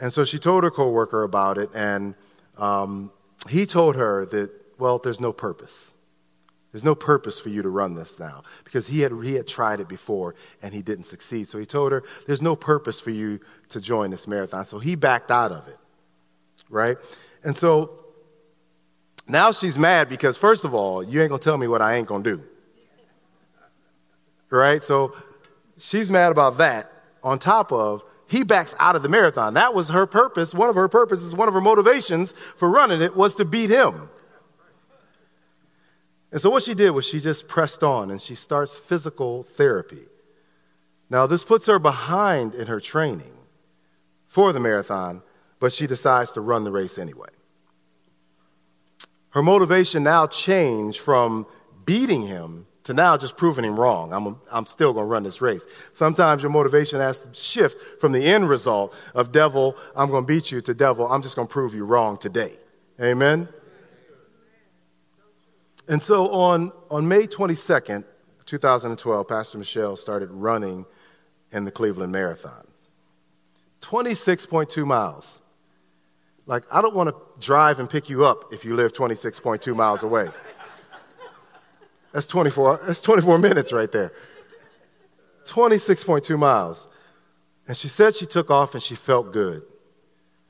And 0.01 0.13
so 0.13 0.25
she 0.25 0.39
told 0.39 0.65
her 0.65 0.71
coworker 0.71 1.23
about 1.23 1.59
it, 1.59 1.71
and 1.75 2.15
um, 2.57 3.13
he 3.49 3.67
told 3.67 3.97
her 3.97 4.27
that, 4.27 4.51
well, 4.79 4.99
there's 4.99 5.21
no 5.21 5.33
purpose. 5.33 5.95
There's 6.73 6.85
no 6.85 6.95
purpose 6.95 7.39
for 7.39 7.49
you 7.49 7.63
to 7.63 7.69
run 7.69 7.95
this 7.95 8.21
now 8.21 8.45
because 8.65 8.87
he 8.87 9.01
had, 9.01 9.13
he 9.25 9.35
had 9.35 9.47
tried 9.47 9.81
it 9.81 9.89
before 9.89 10.37
and 10.63 10.73
he 10.73 10.83
didn't 10.83 11.05
succeed. 11.07 11.49
So 11.49 11.59
he 11.59 11.67
told 11.67 11.91
her, 11.91 12.05
There's 12.27 12.43
no 12.43 12.55
purpose 12.55 13.01
for 13.01 13.11
you 13.11 13.41
to 13.71 13.81
join 13.81 14.11
this 14.11 14.29
marathon. 14.29 14.65
So 14.65 14.79
he 14.79 14.95
backed 14.95 15.33
out 15.33 15.51
of 15.51 15.67
it, 15.67 15.79
right? 16.69 16.97
And 17.43 17.57
so 17.57 17.99
now 19.27 19.51
she's 19.51 19.77
mad 19.77 20.09
because, 20.09 20.37
first 20.37 20.65
of 20.65 20.73
all, 20.73 21.03
you 21.03 21.21
ain't 21.21 21.31
gonna 21.31 21.41
tell 21.41 21.59
me 21.59 21.67
what 21.67 21.83
I 21.83 21.97
ain't 21.97 22.07
gonna 22.07 22.23
do, 22.23 22.45
right? 24.51 24.83
So 24.83 25.17
she's 25.77 26.09
mad 26.09 26.31
about 26.31 26.59
that. 26.59 26.91
On 27.25 27.39
top 27.39 27.73
of, 27.73 28.05
he 28.31 28.45
backs 28.45 28.77
out 28.79 28.95
of 28.95 29.03
the 29.03 29.09
marathon. 29.09 29.55
That 29.55 29.75
was 29.75 29.89
her 29.89 30.07
purpose. 30.07 30.55
One 30.55 30.69
of 30.69 30.77
her 30.77 30.89
purposes, 30.89 31.35
one 31.35 31.49
of 31.49 31.55
her 31.55 31.61
motivations 31.61 32.31
for 32.31 32.71
running 32.71 33.03
it 33.03 33.17
was 33.17 33.35
to 33.35 33.45
beat 33.45 33.71
him. 33.71 34.09
And 36.31 36.41
so 36.41 36.49
what 36.49 36.63
she 36.63 36.75
did 36.75 36.91
was 36.91 37.05
she 37.05 37.19
just 37.19 37.49
pressed 37.49 37.83
on 37.83 38.09
and 38.09 38.21
she 38.21 38.37
starts 38.37 38.77
physical 38.77 39.43
therapy. 39.43 40.07
Now, 41.11 41.27
this 41.27 41.43
puts 41.43 41.67
her 41.67 41.81
behind 41.81 42.55
in 42.55 42.69
her 42.69 42.79
training 42.79 43.33
for 44.29 44.53
the 44.53 44.61
marathon, 44.61 45.23
but 45.59 45.73
she 45.73 45.89
decides 45.89 46.31
to 46.33 46.41
run 46.41 46.63
the 46.63 46.71
race 46.71 46.99
anyway. 46.99 47.31
Her 49.31 49.43
motivation 49.43 50.05
now 50.05 50.29
changed 50.29 51.01
from 51.01 51.49
beating 51.85 52.23
him 52.23 52.67
to 52.91 52.95
now 52.95 53.17
just 53.17 53.37
proving 53.37 53.65
him 53.65 53.79
wrong. 53.79 54.13
I'm, 54.13 54.37
I'm 54.51 54.67
still 54.67 54.93
going 54.93 55.05
to 55.05 55.09
run 55.09 55.23
this 55.23 55.41
race. 55.41 55.67
Sometimes 55.93 56.43
your 56.43 56.51
motivation 56.51 57.01
has 57.01 57.21
to 57.21 57.33
shift 57.33 58.01
from 58.01 58.13
the 58.13 58.25
end 58.25 58.49
result 58.49 58.95
of 59.15 59.33
devil, 59.33 59.77
I'm 59.97 60.11
going 60.11 60.25
to 60.25 60.27
beat 60.27 60.51
you, 60.51 60.61
to 60.63 60.75
devil, 60.75 61.11
I'm 61.11 61.23
just 61.23 61.37
going 61.37 61.49
to 61.49 61.53
prove 61.53 61.73
you 61.73 61.85
wrong 61.85 62.19
today. 62.19 62.55
Amen? 63.01 63.49
And 65.89 66.03
so 66.03 66.31
on, 66.31 66.73
on 66.91 67.09
May 67.09 67.23
22nd, 67.23 68.05
2012, 68.47 69.29
Pastor 69.29 69.59
Michelle 69.59 69.97
started 69.97 70.31
running 70.31 70.85
in 71.53 71.65
the 71.65 71.71
Cleveland 71.71 72.13
Marathon. 72.13 72.67
26.2 73.83 74.85
miles. 74.85 75.41
Like, 76.47 76.65
I 76.71 76.83
don't 76.83 76.95
want 76.95 77.11
to 77.11 77.17
drive 77.39 77.79
and 77.79 77.89
pick 77.89 78.09
you 78.09 78.27
up 78.27 78.53
if 78.53 78.65
you 78.65 78.75
live 78.75 78.93
26.2 78.93 79.75
miles 79.77 80.03
away. 80.03 80.29
That's 82.13 82.27
24, 82.27 82.81
that's 82.87 83.01
24 83.01 83.39
minutes 83.39 83.73
right 83.73 83.91
there. 83.91 84.13
26.2 85.45 86.39
miles. 86.39 86.89
And 87.67 87.77
she 87.77 87.89
said 87.89 88.15
she 88.15 88.27
took 88.27 88.51
off 88.51 88.75
and 88.75 88.83
she 88.83 88.95
felt 88.95 89.33
good. 89.33 89.63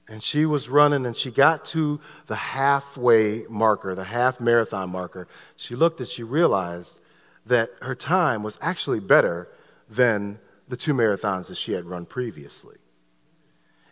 And 0.08 0.22
she 0.22 0.44
was 0.44 0.68
running 0.68 1.06
and 1.06 1.16
she 1.16 1.30
got 1.30 1.64
to 1.66 2.00
the 2.26 2.34
halfway 2.34 3.44
marker, 3.48 3.94
the 3.94 4.04
half 4.04 4.40
marathon 4.40 4.90
marker. 4.90 5.28
She 5.56 5.76
looked 5.76 6.00
and 6.00 6.08
she 6.08 6.22
realized 6.22 7.00
that 7.46 7.70
her 7.82 7.94
time 7.94 8.42
was 8.42 8.58
actually 8.60 9.00
better 9.00 9.48
than 9.88 10.38
the 10.68 10.76
two 10.76 10.94
marathons 10.94 11.48
that 11.48 11.56
she 11.56 11.72
had 11.72 11.84
run 11.84 12.06
previously. 12.06 12.76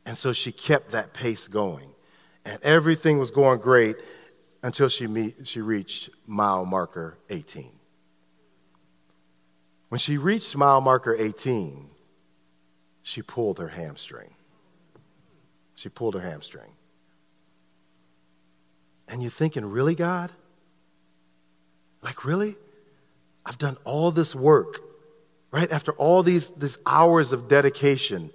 And 0.06 0.16
so 0.16 0.32
she 0.32 0.52
kept 0.52 0.92
that 0.92 1.12
pace 1.12 1.48
going. 1.48 1.90
And 2.44 2.62
everything 2.62 3.18
was 3.18 3.30
going 3.30 3.60
great 3.60 3.96
until 4.62 4.88
she, 4.88 5.06
meet, 5.06 5.46
she 5.46 5.60
reached 5.60 6.10
mile 6.26 6.64
marker 6.64 7.18
18. 7.30 7.70
When 9.88 9.98
she 9.98 10.18
reached 10.18 10.56
mile 10.56 10.80
marker 10.80 11.14
18, 11.14 11.88
she 13.02 13.22
pulled 13.22 13.58
her 13.58 13.68
hamstring. 13.68 14.34
She 15.74 15.88
pulled 15.88 16.14
her 16.14 16.20
hamstring. 16.20 16.72
And 19.08 19.22
you're 19.22 19.30
thinking, 19.30 19.64
really, 19.64 19.94
God? 19.94 20.32
Like, 22.02 22.24
really? 22.24 22.56
I've 23.46 23.58
done 23.58 23.78
all 23.84 24.10
this 24.10 24.34
work, 24.34 24.80
right? 25.50 25.70
After 25.70 25.92
all 25.92 26.22
these, 26.22 26.50
these 26.50 26.76
hours 26.84 27.32
of 27.32 27.48
dedication, 27.48 28.30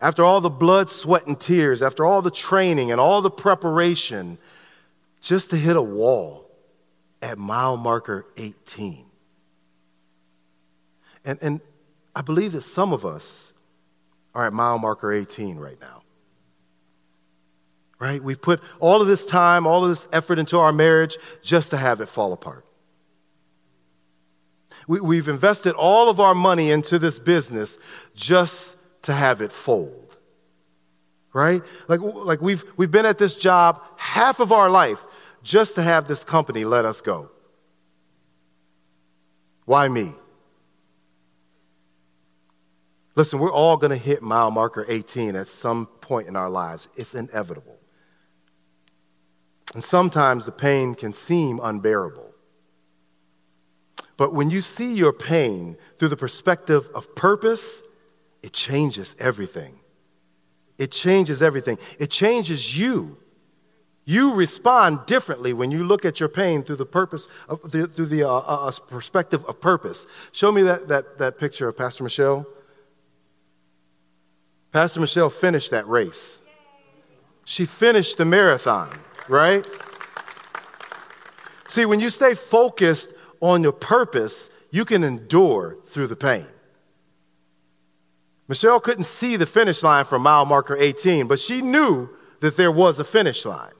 after 0.00 0.24
all 0.24 0.40
the 0.40 0.50
blood, 0.50 0.90
sweat, 0.90 1.26
and 1.26 1.38
tears, 1.38 1.82
after 1.82 2.04
all 2.04 2.20
the 2.20 2.30
training 2.30 2.90
and 2.90 3.00
all 3.00 3.22
the 3.22 3.30
preparation, 3.30 4.38
just 5.26 5.50
to 5.50 5.56
hit 5.56 5.74
a 5.74 5.82
wall 5.82 6.48
at 7.20 7.36
mile 7.36 7.76
marker 7.76 8.26
18. 8.36 9.04
And, 11.24 11.38
and 11.42 11.60
I 12.14 12.22
believe 12.22 12.52
that 12.52 12.62
some 12.62 12.92
of 12.92 13.04
us 13.04 13.52
are 14.36 14.46
at 14.46 14.52
mile 14.52 14.78
marker 14.78 15.12
18 15.12 15.56
right 15.56 15.80
now. 15.80 16.02
Right? 17.98 18.22
We've 18.22 18.40
put 18.40 18.60
all 18.78 19.00
of 19.00 19.08
this 19.08 19.26
time, 19.26 19.66
all 19.66 19.82
of 19.82 19.88
this 19.88 20.06
effort 20.12 20.38
into 20.38 20.58
our 20.58 20.72
marriage 20.72 21.16
just 21.42 21.70
to 21.70 21.76
have 21.76 22.00
it 22.00 22.06
fall 22.06 22.32
apart. 22.32 22.64
We, 24.86 25.16
have 25.16 25.26
invested 25.26 25.74
all 25.74 26.08
of 26.08 26.20
our 26.20 26.36
money 26.36 26.70
into 26.70 27.00
this 27.00 27.18
business 27.18 27.78
just 28.14 28.76
to 29.02 29.12
have 29.12 29.40
it 29.40 29.50
fold. 29.50 30.05
Right? 31.36 31.60
Like, 31.86 32.00
like 32.00 32.40
we've, 32.40 32.64
we've 32.78 32.90
been 32.90 33.04
at 33.04 33.18
this 33.18 33.36
job 33.36 33.82
half 33.98 34.40
of 34.40 34.52
our 34.52 34.70
life 34.70 35.06
just 35.42 35.74
to 35.74 35.82
have 35.82 36.08
this 36.08 36.24
company 36.24 36.64
let 36.64 36.86
us 36.86 37.02
go. 37.02 37.30
Why 39.66 39.86
me? 39.86 40.14
Listen, 43.16 43.38
we're 43.38 43.52
all 43.52 43.76
going 43.76 43.90
to 43.90 43.98
hit 43.98 44.22
mile 44.22 44.50
marker 44.50 44.86
18 44.88 45.36
at 45.36 45.46
some 45.46 45.84
point 46.00 46.26
in 46.26 46.36
our 46.36 46.48
lives. 46.48 46.88
It's 46.96 47.14
inevitable. 47.14 47.78
And 49.74 49.84
sometimes 49.84 50.46
the 50.46 50.52
pain 50.52 50.94
can 50.94 51.12
seem 51.12 51.60
unbearable. 51.62 52.32
But 54.16 54.32
when 54.32 54.48
you 54.48 54.62
see 54.62 54.94
your 54.94 55.12
pain 55.12 55.76
through 55.98 56.08
the 56.08 56.16
perspective 56.16 56.88
of 56.94 57.14
purpose, 57.14 57.82
it 58.42 58.54
changes 58.54 59.14
everything. 59.18 59.80
It 60.78 60.90
changes 60.90 61.42
everything. 61.42 61.78
It 61.98 62.10
changes 62.10 62.78
you. 62.78 63.18
You 64.04 64.34
respond 64.34 65.06
differently 65.06 65.52
when 65.52 65.72
you 65.72 65.82
look 65.82 66.04
at 66.04 66.20
your 66.20 66.28
pain 66.28 66.62
through 66.62 66.76
the 66.76 66.86
purpose 66.86 67.28
of, 67.48 67.60
through 67.70 67.86
the 67.86 68.22
uh, 68.22 68.30
uh, 68.30 68.68
uh 68.68 68.70
perspective 68.88 69.44
of 69.46 69.60
purpose. 69.60 70.06
Show 70.30 70.52
me 70.52 70.62
that, 70.62 70.86
that, 70.88 71.18
that 71.18 71.38
picture 71.38 71.68
of 71.68 71.76
Pastor 71.76 72.04
Michelle. 72.04 72.46
Pastor 74.70 75.00
Michelle 75.00 75.30
finished 75.30 75.72
that 75.72 75.88
race. 75.88 76.42
She 77.44 77.64
finished 77.64 78.16
the 78.18 78.24
marathon, 78.24 78.96
right? 79.28 79.66
See, 81.68 81.84
when 81.84 81.98
you 81.98 82.10
stay 82.10 82.34
focused 82.34 83.10
on 83.40 83.62
your 83.62 83.72
purpose, 83.72 84.50
you 84.70 84.84
can 84.84 85.02
endure 85.02 85.78
through 85.86 86.08
the 86.08 86.16
pain. 86.16 86.46
Michelle 88.48 88.80
couldn't 88.80 89.04
see 89.04 89.36
the 89.36 89.46
finish 89.46 89.82
line 89.82 90.04
from 90.04 90.22
mile 90.22 90.44
marker 90.44 90.76
18, 90.76 91.26
but 91.26 91.40
she 91.40 91.62
knew 91.62 92.08
that 92.40 92.56
there 92.56 92.70
was 92.70 93.00
a 93.00 93.04
finish 93.04 93.44
line. 93.44 93.72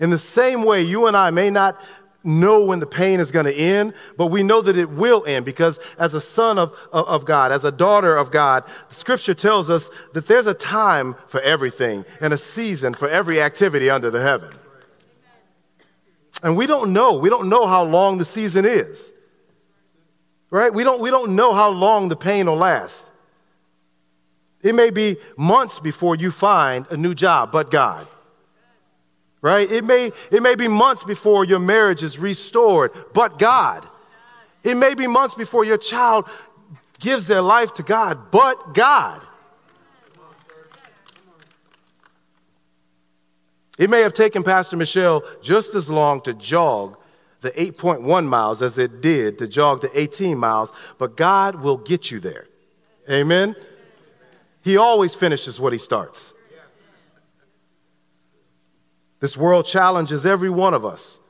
In 0.00 0.10
the 0.10 0.18
same 0.18 0.62
way, 0.64 0.82
you 0.82 1.06
and 1.06 1.16
I 1.16 1.30
may 1.30 1.50
not 1.50 1.80
know 2.24 2.64
when 2.64 2.80
the 2.80 2.86
pain 2.86 3.20
is 3.20 3.30
going 3.30 3.46
to 3.46 3.54
end, 3.54 3.94
but 4.16 4.26
we 4.26 4.42
know 4.42 4.60
that 4.60 4.76
it 4.76 4.90
will 4.90 5.24
end 5.26 5.44
because 5.44 5.78
as 5.98 6.14
a 6.14 6.20
son 6.20 6.58
of, 6.58 6.72
of, 6.92 7.24
God, 7.24 7.52
as 7.52 7.64
a 7.64 7.72
daughter 7.72 8.16
of 8.16 8.30
God, 8.30 8.64
the 8.88 8.94
scripture 8.94 9.34
tells 9.34 9.70
us 9.70 9.88
that 10.14 10.26
there's 10.26 10.46
a 10.46 10.54
time 10.54 11.14
for 11.28 11.40
everything 11.40 12.04
and 12.20 12.32
a 12.32 12.38
season 12.38 12.94
for 12.94 13.08
every 13.08 13.40
activity 13.40 13.88
under 13.88 14.10
the 14.10 14.20
heaven. 14.20 14.50
And 16.42 16.56
we 16.56 16.66
don't 16.66 16.92
know. 16.92 17.18
We 17.18 17.30
don't 17.30 17.48
know 17.48 17.66
how 17.66 17.84
long 17.84 18.18
the 18.18 18.24
season 18.24 18.64
is. 18.64 19.12
Right? 20.50 20.72
We 20.72 20.84
don't, 20.84 21.00
we 21.00 21.10
don't 21.10 21.34
know 21.34 21.52
how 21.52 21.70
long 21.70 22.08
the 22.08 22.16
pain 22.16 22.46
will 22.46 22.56
last. 22.56 23.07
It 24.68 24.74
may 24.74 24.90
be 24.90 25.16
months 25.36 25.80
before 25.80 26.16
you 26.16 26.30
find 26.30 26.86
a 26.90 26.96
new 26.96 27.14
job, 27.14 27.50
but 27.50 27.70
God 27.70 28.06
right? 29.40 29.70
It 29.70 29.84
may, 29.84 30.10
it 30.30 30.42
may 30.42 30.54
be 30.54 30.68
months 30.68 31.04
before 31.04 31.44
your 31.44 31.58
marriage 31.58 32.02
is 32.02 32.18
restored, 32.18 32.90
but 33.14 33.38
God. 33.38 33.86
It 34.64 34.76
may 34.76 34.94
be 34.94 35.06
months 35.06 35.34
before 35.34 35.64
your 35.64 35.78
child 35.78 36.28
gives 36.98 37.26
their 37.26 37.42
life 37.42 37.72
to 37.74 37.82
God, 37.82 38.30
but 38.30 38.74
God. 38.74 39.22
It 43.78 43.88
may 43.88 44.00
have 44.00 44.12
taken 44.12 44.42
Pastor 44.42 44.76
Michelle 44.76 45.22
just 45.40 45.76
as 45.76 45.88
long 45.88 46.20
to 46.22 46.34
jog 46.34 46.98
the 47.40 47.50
8.1 47.52 48.26
miles 48.26 48.60
as 48.60 48.76
it 48.76 49.00
did 49.00 49.38
to 49.38 49.46
jog 49.46 49.80
the 49.80 49.90
18 49.98 50.36
miles, 50.36 50.72
but 50.98 51.16
God 51.16 51.62
will 51.62 51.76
get 51.76 52.10
you 52.10 52.18
there. 52.18 52.46
Amen? 53.08 53.54
He 54.68 54.76
always 54.76 55.14
finishes 55.14 55.58
what 55.58 55.72
he 55.72 55.78
starts. 55.78 56.34
This 59.18 59.34
world 59.34 59.64
challenges 59.64 60.26
every 60.26 60.50
one 60.50 60.74
of 60.74 60.84
us. 60.84 61.20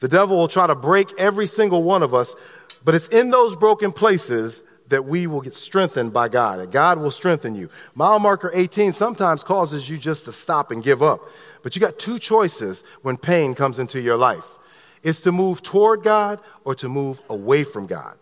The 0.00 0.08
devil 0.08 0.36
will 0.36 0.46
try 0.46 0.66
to 0.66 0.74
break 0.74 1.10
every 1.18 1.46
single 1.46 1.82
one 1.82 2.02
of 2.02 2.12
us, 2.12 2.36
but 2.84 2.94
it's 2.94 3.08
in 3.08 3.30
those 3.30 3.56
broken 3.56 3.92
places 3.92 4.62
that 4.88 5.06
we 5.06 5.26
will 5.26 5.40
get 5.40 5.54
strengthened 5.54 6.12
by 6.12 6.28
God, 6.28 6.60
that 6.60 6.70
God 6.70 6.98
will 6.98 7.10
strengthen 7.10 7.54
you. 7.54 7.70
Mile 7.94 8.18
marker 8.18 8.50
18 8.52 8.92
sometimes 8.92 9.42
causes 9.42 9.88
you 9.88 9.96
just 9.96 10.26
to 10.26 10.32
stop 10.32 10.70
and 10.70 10.84
give 10.84 11.02
up. 11.02 11.22
But 11.62 11.74
you 11.74 11.80
got 11.80 11.98
two 11.98 12.18
choices 12.18 12.84
when 13.00 13.16
pain 13.16 13.54
comes 13.54 13.78
into 13.78 14.02
your 14.02 14.18
life. 14.18 14.58
It's 15.02 15.20
to 15.20 15.32
move 15.32 15.62
toward 15.62 16.02
God 16.02 16.42
or 16.64 16.74
to 16.74 16.90
move 16.90 17.22
away 17.30 17.64
from 17.64 17.86
God. 17.86 18.18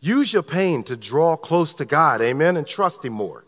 Use 0.00 0.32
your 0.32 0.42
pain 0.42 0.82
to 0.82 0.96
draw 0.96 1.36
close 1.36 1.72
to 1.74 1.84
God, 1.84 2.20
amen, 2.20 2.56
and 2.56 2.66
trust 2.66 3.04
Him 3.04 3.12
more. 3.12 3.44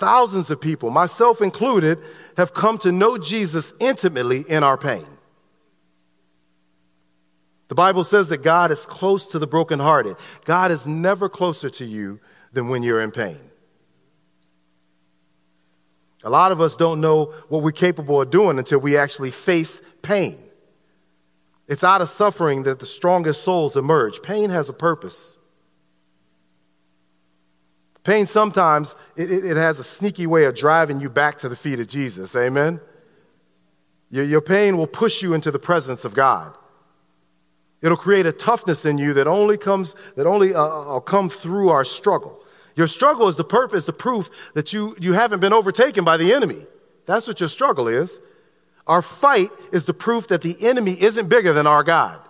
Thousands 0.00 0.50
of 0.50 0.62
people, 0.62 0.88
myself 0.88 1.42
included, 1.42 1.98
have 2.38 2.54
come 2.54 2.78
to 2.78 2.90
know 2.90 3.18
Jesus 3.18 3.74
intimately 3.78 4.46
in 4.48 4.62
our 4.62 4.78
pain. 4.78 5.04
The 7.68 7.74
Bible 7.74 8.02
says 8.02 8.30
that 8.30 8.42
God 8.42 8.70
is 8.70 8.86
close 8.86 9.26
to 9.26 9.38
the 9.38 9.46
brokenhearted. 9.46 10.16
God 10.46 10.72
is 10.72 10.86
never 10.86 11.28
closer 11.28 11.68
to 11.68 11.84
you 11.84 12.18
than 12.54 12.70
when 12.70 12.82
you're 12.82 13.02
in 13.02 13.10
pain. 13.10 13.36
A 16.24 16.30
lot 16.30 16.50
of 16.50 16.62
us 16.62 16.76
don't 16.76 17.02
know 17.02 17.34
what 17.50 17.62
we're 17.62 17.70
capable 17.70 18.22
of 18.22 18.30
doing 18.30 18.58
until 18.58 18.78
we 18.78 18.96
actually 18.96 19.30
face 19.30 19.82
pain. 20.00 20.38
It's 21.68 21.84
out 21.84 22.00
of 22.00 22.08
suffering 22.08 22.62
that 22.62 22.78
the 22.78 22.86
strongest 22.86 23.42
souls 23.42 23.76
emerge. 23.76 24.22
Pain 24.22 24.48
has 24.48 24.70
a 24.70 24.72
purpose. 24.72 25.36
Pain 28.02 28.26
sometimes 28.26 28.96
it, 29.16 29.30
it, 29.30 29.44
it, 29.44 29.56
has 29.56 29.78
a 29.78 29.84
sneaky 29.84 30.26
way 30.26 30.44
of 30.44 30.54
driving 30.54 31.00
you 31.00 31.10
back 31.10 31.38
to 31.40 31.48
the 31.48 31.56
feet 31.56 31.80
of 31.80 31.86
Jesus. 31.86 32.34
Amen. 32.34 32.80
Your, 34.10 34.24
your 34.24 34.40
pain 34.40 34.76
will 34.78 34.86
push 34.86 35.22
you 35.22 35.34
into 35.34 35.50
the 35.50 35.58
presence 35.58 36.04
of 36.04 36.14
God. 36.14 36.56
It'll 37.82 37.98
create 37.98 38.26
a 38.26 38.32
toughness 38.32 38.84
in 38.84 38.98
you 38.98 39.14
that 39.14 39.26
only 39.26 39.56
comes 39.56 39.94
that 40.16 40.26
only 40.26 40.54
uh, 40.54 40.62
uh, 40.62 40.96
uh 40.96 41.00
come 41.00 41.28
through 41.28 41.70
our 41.70 41.84
struggle. 41.84 42.42
Your 42.76 42.86
struggle 42.86 43.28
is 43.28 43.36
the 43.36 43.44
purpose, 43.44 43.84
the 43.84 43.92
proof 43.92 44.30
that 44.54 44.72
you, 44.72 44.94
you 44.98 45.12
haven't 45.12 45.40
been 45.40 45.52
overtaken 45.52 46.04
by 46.04 46.16
the 46.16 46.32
enemy. 46.32 46.66
That's 47.06 47.26
what 47.26 47.40
your 47.40 47.48
struggle 47.48 47.88
is. 47.88 48.20
Our 48.86 49.02
fight 49.02 49.50
is 49.72 49.84
the 49.84 49.94
proof 49.94 50.28
that 50.28 50.42
the 50.42 50.56
enemy 50.60 50.92
isn't 51.00 51.28
bigger 51.28 51.52
than 51.52 51.66
our 51.66 51.82
God. 51.82 52.20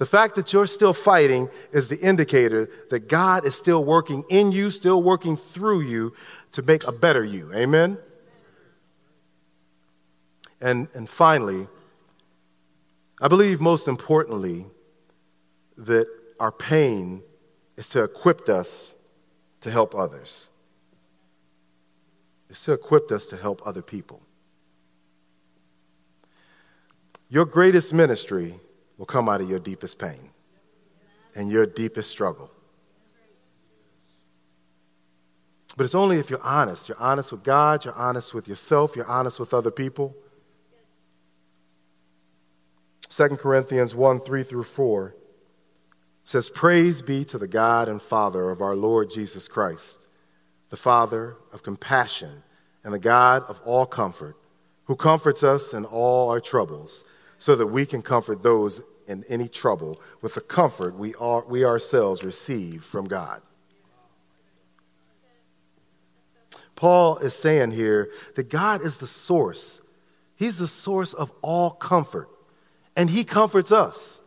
The 0.00 0.06
fact 0.06 0.36
that 0.36 0.50
you're 0.54 0.66
still 0.66 0.94
fighting 0.94 1.50
is 1.72 1.90
the 1.90 2.00
indicator 2.00 2.70
that 2.88 3.06
God 3.06 3.44
is 3.44 3.54
still 3.54 3.84
working 3.84 4.24
in 4.30 4.50
you, 4.50 4.70
still 4.70 5.02
working 5.02 5.36
through 5.36 5.82
you 5.82 6.14
to 6.52 6.62
make 6.62 6.86
a 6.86 6.92
better 6.92 7.22
you. 7.22 7.52
Amen? 7.52 7.98
And, 10.58 10.88
and 10.94 11.06
finally, 11.06 11.68
I 13.20 13.28
believe 13.28 13.60
most 13.60 13.88
importantly 13.88 14.64
that 15.76 16.06
our 16.40 16.50
pain 16.50 17.20
is 17.76 17.86
to 17.90 18.02
equip 18.02 18.48
us 18.48 18.94
to 19.60 19.70
help 19.70 19.94
others. 19.94 20.48
It's 22.48 22.64
to 22.64 22.72
equip 22.72 23.12
us 23.12 23.26
to 23.26 23.36
help 23.36 23.60
other 23.66 23.82
people. 23.82 24.22
Your 27.28 27.44
greatest 27.44 27.92
ministry 27.92 28.60
will 29.00 29.06
come 29.06 29.30
out 29.30 29.40
of 29.40 29.48
your 29.48 29.58
deepest 29.58 29.98
pain 29.98 30.28
and 31.34 31.50
your 31.50 31.64
deepest 31.64 32.10
struggle. 32.10 32.50
But 35.74 35.84
it's 35.84 35.94
only 35.94 36.18
if 36.18 36.28
you're 36.28 36.42
honest. 36.42 36.86
You're 36.86 37.00
honest 37.00 37.32
with 37.32 37.42
God, 37.42 37.86
you're 37.86 37.94
honest 37.94 38.34
with 38.34 38.46
yourself, 38.46 38.94
you're 38.94 39.08
honest 39.08 39.40
with 39.40 39.54
other 39.54 39.70
people. 39.70 40.14
2 43.08 43.28
Corinthians 43.38 43.94
1 43.94 44.20
3 44.20 44.42
through 44.42 44.64
4 44.64 45.14
says, 46.22 46.50
Praise 46.50 47.00
be 47.00 47.24
to 47.24 47.38
the 47.38 47.48
God 47.48 47.88
and 47.88 48.02
Father 48.02 48.50
of 48.50 48.60
our 48.60 48.76
Lord 48.76 49.08
Jesus 49.08 49.48
Christ, 49.48 50.08
the 50.68 50.76
Father 50.76 51.38
of 51.54 51.62
compassion 51.62 52.42
and 52.84 52.92
the 52.92 52.98
God 52.98 53.44
of 53.48 53.62
all 53.64 53.86
comfort, 53.86 54.36
who 54.84 54.94
comforts 54.94 55.42
us 55.42 55.72
in 55.72 55.86
all 55.86 56.28
our 56.28 56.40
troubles, 56.40 57.06
so 57.40 57.56
that 57.56 57.68
we 57.68 57.86
can 57.86 58.02
comfort 58.02 58.42
those 58.42 58.82
in 59.08 59.24
any 59.26 59.48
trouble 59.48 59.98
with 60.20 60.34
the 60.34 60.42
comfort 60.42 60.94
we, 60.94 61.14
are, 61.14 61.42
we 61.46 61.64
ourselves 61.64 62.22
receive 62.22 62.84
from 62.84 63.08
God. 63.08 63.40
Paul 66.76 67.16
is 67.18 67.34
saying 67.34 67.72
here 67.72 68.10
that 68.36 68.50
God 68.50 68.82
is 68.82 68.98
the 68.98 69.06
source. 69.06 69.80
He's 70.36 70.58
the 70.58 70.66
source 70.66 71.14
of 71.14 71.32
all 71.40 71.70
comfort, 71.70 72.28
and 72.94 73.08
He 73.08 73.24
comforts 73.24 73.72
us. 73.72 74.20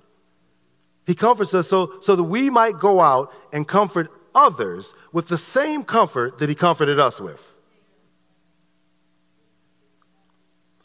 He 1.05 1.13
comforts 1.13 1.53
us 1.53 1.67
so, 1.67 1.99
so 2.01 2.15
that 2.15 2.23
we 2.23 2.49
might 2.49 2.79
go 2.79 2.99
out 2.99 3.31
and 3.53 3.67
comfort 3.67 4.09
others 4.33 4.95
with 5.11 5.27
the 5.27 5.37
same 5.37 5.83
comfort 5.83 6.39
that 6.39 6.49
He 6.49 6.55
comforted 6.55 6.99
us 6.99 7.21
with. 7.21 7.52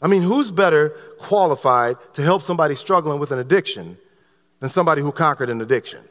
I 0.01 0.07
mean, 0.07 0.21
who's 0.21 0.51
better 0.51 0.89
qualified 1.17 1.97
to 2.13 2.21
help 2.21 2.41
somebody 2.41 2.75
struggling 2.75 3.19
with 3.19 3.31
an 3.31 3.39
addiction 3.39 3.97
than 4.59 4.69
somebody 4.69 5.01
who 5.01 5.11
conquered 5.11 5.49
an 5.49 5.61
addiction? 5.61 6.01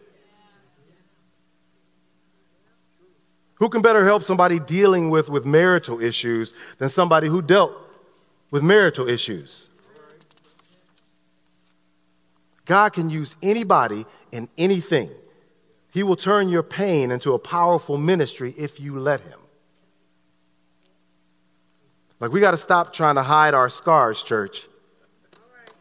Who 3.55 3.69
can 3.69 3.83
better 3.83 4.05
help 4.05 4.23
somebody 4.23 4.61
dealing 4.61 5.11
with, 5.11 5.29
with 5.29 5.45
marital 5.45 6.01
issues 6.01 6.55
than 6.79 6.89
somebody 6.89 7.29
who 7.29 7.43
dealt 7.43 7.73
with 8.51 8.63
marital 8.63 9.09
issues? 9.09 9.69
God 12.67 12.91
can 12.93 13.11
use 13.11 13.35
anybody 13.43 14.05
and 14.33 14.49
anything. 14.59 15.11
He 15.91 16.03
will 16.03 16.17
turn 16.17 16.51
your 16.51 16.63
pain 16.63 17.11
into 17.11 17.33
a 17.33 17.39
powerful 17.39 17.97
ministry 17.97 18.55
if 18.57 18.79
you 18.79 18.99
let 18.99 19.21
Him. 19.21 19.38
Like, 22.21 22.33
we 22.33 22.41
got 22.41 22.51
to 22.51 22.57
stop 22.57 22.93
trying 22.93 23.15
to 23.15 23.23
hide 23.23 23.55
our 23.55 23.69
scars, 23.69 24.23
church. 24.23 24.69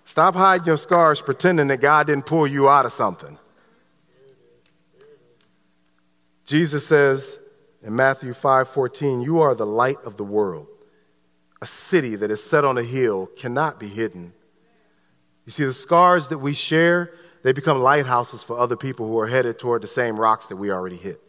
Stop 0.03 0.35
hiding 0.35 0.65
your 0.65 0.77
scars 0.77 1.21
pretending 1.21 1.67
that 1.67 1.81
God 1.81 2.07
didn't 2.07 2.25
pull 2.25 2.47
you 2.47 2.69
out 2.69 2.85
of 2.85 2.93
something. 2.93 3.37
Jesus 6.45 6.87
says 6.87 7.39
in 7.81 7.93
Matthew 7.95 8.33
5:14, 8.33 9.21
"You 9.21 9.41
are 9.41 9.53
the 9.53 9.65
light 9.65 10.01
of 10.05 10.15
the 10.15 10.23
world. 10.23 10.67
A 11.61 11.65
city 11.65 12.15
that 12.15 12.31
is 12.31 12.41
set 12.41 12.63
on 12.63 12.77
a 12.77 12.83
hill 12.83 13.27
cannot 13.35 13.79
be 13.79 13.87
hidden." 13.87 14.33
You 15.45 15.51
see 15.51 15.65
the 15.65 15.73
scars 15.73 16.29
that 16.29 16.37
we 16.37 16.53
share, 16.53 17.11
they 17.43 17.51
become 17.51 17.79
lighthouses 17.79 18.43
for 18.43 18.57
other 18.57 18.77
people 18.77 19.07
who 19.07 19.19
are 19.19 19.27
headed 19.27 19.59
toward 19.59 19.81
the 19.81 19.87
same 19.87 20.17
rocks 20.19 20.47
that 20.47 20.55
we 20.55 20.71
already 20.71 20.95
hit. 20.95 21.21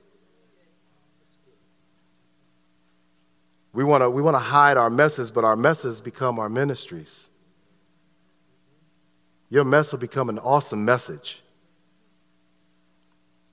We 3.73 3.85
want 3.85 4.03
to 4.03 4.11
we 4.11 4.23
want 4.23 4.35
to 4.35 4.41
hide 4.41 4.77
our 4.77 4.91
messes, 4.91 5.31
but 5.31 5.45
our 5.45 5.57
messes 5.57 6.01
become 6.01 6.39
our 6.39 6.49
ministries. 6.49 7.29
Your 9.51 9.65
mess 9.65 9.93
will 9.93 9.99
become 9.99 10.29
an 10.29 10.39
awesome 10.39 10.85
message. 10.85 11.43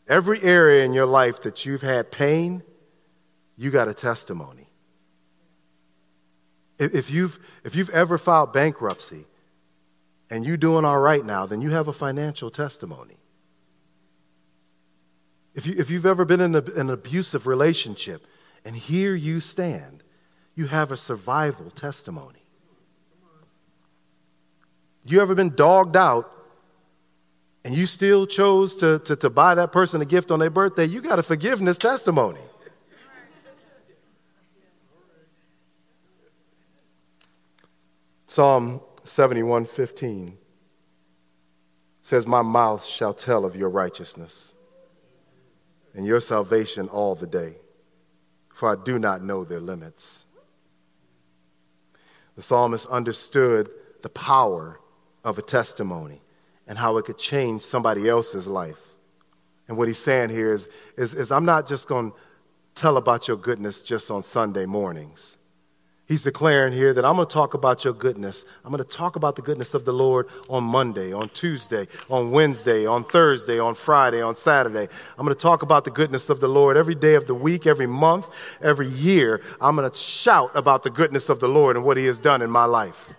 Every 0.08 0.42
area 0.42 0.86
in 0.86 0.94
your 0.94 1.06
life 1.06 1.42
that 1.44 1.66
you've 1.66 1.82
had 1.82 2.12
pain, 2.12 2.64
you 3.58 3.72
got 3.72 3.88
a 3.88 3.94
testimony. 3.94 4.68
If 6.78 7.10
you've, 7.10 7.40
if 7.64 7.76
you've 7.76 7.90
ever 7.90 8.18
filed 8.18 8.52
bankruptcy 8.52 9.26
and 10.30 10.46
you're 10.46 10.58
doing 10.58 10.84
all 10.84 11.00
right 11.00 11.26
now, 11.26 11.46
then 11.46 11.62
you 11.62 11.70
have 11.72 11.88
a 11.88 11.94
financial 11.94 12.50
testimony. 12.50 13.16
If, 15.54 15.66
you, 15.66 15.76
if 15.78 15.90
you've 15.90 16.06
ever 16.06 16.26
been 16.26 16.42
in 16.42 16.54
a, 16.54 16.62
an 16.76 16.90
abusive 16.90 17.48
relationship 17.48 18.28
and 18.66 18.76
here 18.76 19.16
you 19.16 19.40
stand, 19.40 20.04
you 20.56 20.68
have 20.68 20.92
a 20.92 20.98
survival 20.98 21.70
testimony. 21.70 22.40
You 25.04 25.22
ever 25.22 25.36
been 25.36 25.54
dogged 25.54 25.96
out 25.96 26.32
and 27.64 27.76
you 27.76 27.86
still 27.86 28.26
chose 28.26 28.76
to, 28.78 29.00
to, 29.00 29.16
to 29.18 29.30
buy 29.30 29.56
that 29.56 29.72
person 29.72 30.02
a 30.02 30.06
gift 30.06 30.32
on 30.32 30.40
their 30.40 30.50
birthday? 30.50 30.86
You 30.86 31.02
got 31.02 31.20
a 31.20 31.24
forgiveness 31.24 31.78
testimony. 31.78 32.40
Psalm 38.28 38.82
71:15 39.06 40.34
says, 42.02 42.28
My 42.28 42.42
mouth 42.42 42.84
shall 42.84 43.14
tell 43.14 43.46
of 43.46 43.56
your 43.56 43.70
righteousness 43.70 44.54
and 45.94 46.06
your 46.06 46.20
salvation 46.20 46.90
all 46.90 47.16
the 47.16 47.28
day, 47.28 47.56
for 48.54 48.70
I 48.70 48.76
do 48.84 49.00
not 49.00 49.24
know 49.24 49.44
their 49.44 49.62
limits. 49.62 50.25
The 52.36 52.42
psalmist 52.42 52.88
understood 52.88 53.70
the 54.02 54.10
power 54.10 54.80
of 55.24 55.38
a 55.38 55.42
testimony 55.42 56.22
and 56.68 56.78
how 56.78 56.98
it 56.98 57.06
could 57.06 57.18
change 57.18 57.62
somebody 57.62 58.08
else's 58.08 58.48
life. 58.48 58.96
And 59.68 59.78
what 59.78 59.88
he's 59.88 59.98
saying 59.98 60.30
here 60.30 60.54
is, 60.54 60.68
is, 60.98 61.14
is 61.14 61.32
I'm 61.32 61.46
not 61.46 61.68
just 61.68 61.88
going 61.88 62.12
to 62.12 62.18
tell 62.76 62.98
about 62.98 63.28
your 63.28 63.38
goodness 63.38 63.82
just 63.82 64.12
on 64.12 64.22
Sunday 64.22 64.66
mornings. 64.66 65.38
He's 66.08 66.22
declaring 66.22 66.72
here 66.72 66.94
that 66.94 67.04
I'm 67.04 67.16
going 67.16 67.28
to 67.28 67.34
talk 67.34 67.56
about 67.56 67.84
your 67.84 67.94
goodness. 67.94 68.46
I'm 68.64 68.72
going 68.72 68.84
to 68.84 68.90
talk 68.90 69.16
about 69.16 69.36
the 69.36 69.42
goodness 69.42 69.74
of 69.74 69.86
the 69.86 69.92
Lord 69.92 70.28
on 70.50 70.64
Monday, 70.64 71.12
on 71.12 71.30
Tuesday, 71.30 71.88
on 72.12 72.30
Wednesday, 72.30 72.86
on 72.86 73.04
Thursday, 73.04 73.58
on 73.58 73.74
Friday, 73.74 74.22
on 74.22 74.36
Saturday. 74.36 74.88
I'm 75.18 75.26
going 75.26 75.36
to 75.36 75.42
talk 75.42 75.64
about 75.64 75.84
the 75.84 75.90
goodness 75.90 76.30
of 76.30 76.40
the 76.40 76.48
Lord 76.48 76.78
every 76.78 76.94
day 76.94 77.16
of 77.16 77.26
the 77.26 77.34
week, 77.34 77.66
every 77.66 77.88
month, 77.88 78.30
every 78.62 78.88
year. 78.88 79.42
I'm 79.60 79.76
going 79.76 79.90
to 79.90 79.98
shout 79.98 80.52
about 80.54 80.84
the 80.84 80.92
goodness 80.92 81.28
of 81.28 81.40
the 81.40 81.48
Lord 81.48 81.76
and 81.76 81.84
what 81.84 81.98
He 81.98 82.06
has 82.06 82.20
done 82.20 82.44
in 82.44 82.52
my 82.52 82.66
life. 82.66 83.12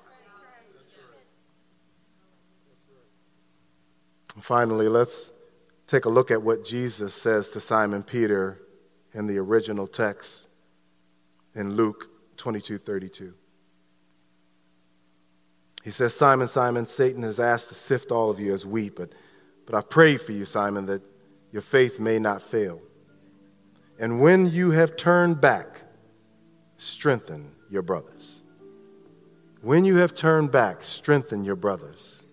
And 4.36 4.44
finally, 4.44 4.88
let's 4.88 5.32
take 5.88 6.04
a 6.04 6.08
look 6.08 6.30
at 6.30 6.40
what 6.40 6.64
Jesus 6.64 7.14
says 7.14 7.48
to 7.50 7.58
Simon 7.58 8.04
Peter 8.04 8.60
in 9.12 9.26
the 9.26 9.38
original 9.38 9.88
text 9.88 10.46
in 11.52 11.74
Luke 11.74 12.10
22 12.36 12.78
32. 12.78 13.34
He 15.86 15.92
says, 15.92 16.14
Simon, 16.14 16.48
Simon, 16.48 16.86
Satan 16.86 17.22
has 17.22 17.38
asked 17.38 17.68
to 17.68 17.76
sift 17.76 18.10
all 18.10 18.28
of 18.28 18.40
you 18.40 18.52
as 18.52 18.66
wheat, 18.66 18.96
but, 18.96 19.12
but 19.66 19.76
I've 19.76 19.88
prayed 19.88 20.20
for 20.20 20.32
you, 20.32 20.44
Simon, 20.44 20.86
that 20.86 21.00
your 21.52 21.62
faith 21.62 22.00
may 22.00 22.18
not 22.18 22.42
fail. 22.42 22.80
And 23.98 24.20
when 24.20 24.50
you 24.50 24.72
have 24.72 24.96
turned 24.96 25.40
back, 25.40 25.82
strengthen 26.76 27.52
your 27.70 27.82
brothers. 27.82 28.42
When 29.62 29.84
you 29.84 29.98
have 29.98 30.14
turned 30.14 30.50
back, 30.50 30.82
strengthen 30.82 31.44
your 31.44 31.56
brothers. 31.56 32.24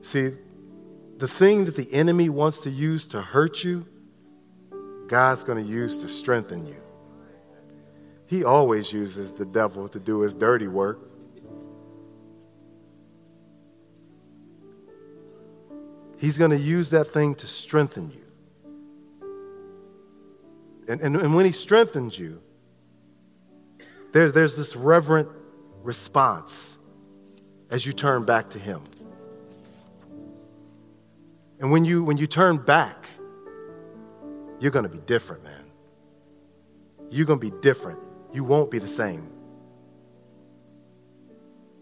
See, 0.00 0.30
the 1.18 1.28
thing 1.28 1.66
that 1.66 1.76
the 1.76 1.92
enemy 1.92 2.30
wants 2.30 2.60
to 2.60 2.70
use 2.70 3.06
to 3.08 3.20
hurt 3.20 3.62
you, 3.62 3.86
God's 5.06 5.44
going 5.44 5.62
to 5.62 5.70
use 5.70 5.98
to 5.98 6.08
strengthen 6.08 6.66
you. 6.66 6.80
He 8.28 8.44
always 8.44 8.92
uses 8.92 9.32
the 9.32 9.46
devil 9.46 9.88
to 9.88 9.98
do 9.98 10.20
his 10.20 10.34
dirty 10.34 10.68
work. 10.68 11.00
He's 16.18 16.36
going 16.36 16.50
to 16.50 16.58
use 16.58 16.90
that 16.90 17.06
thing 17.06 17.34
to 17.36 17.46
strengthen 17.46 18.10
you. 18.10 18.24
And, 20.88 21.00
and, 21.00 21.16
and 21.16 21.34
when 21.34 21.46
he 21.46 21.52
strengthens 21.52 22.18
you, 22.18 22.42
there's, 24.12 24.34
there's 24.34 24.56
this 24.56 24.76
reverent 24.76 25.28
response 25.82 26.78
as 27.70 27.86
you 27.86 27.94
turn 27.94 28.24
back 28.24 28.50
to 28.50 28.58
him. 28.58 28.82
And 31.60 31.70
when 31.70 31.84
you, 31.84 32.04
when 32.04 32.18
you 32.18 32.26
turn 32.26 32.58
back, 32.58 33.06
you're 34.60 34.70
going 34.70 34.84
to 34.84 34.90
be 34.90 34.98
different, 34.98 35.44
man. 35.44 35.64
You're 37.10 37.26
going 37.26 37.40
to 37.40 37.50
be 37.50 37.56
different. 37.62 38.00
You 38.32 38.44
won't 38.44 38.70
be 38.70 38.78
the 38.78 38.88
same. 38.88 39.28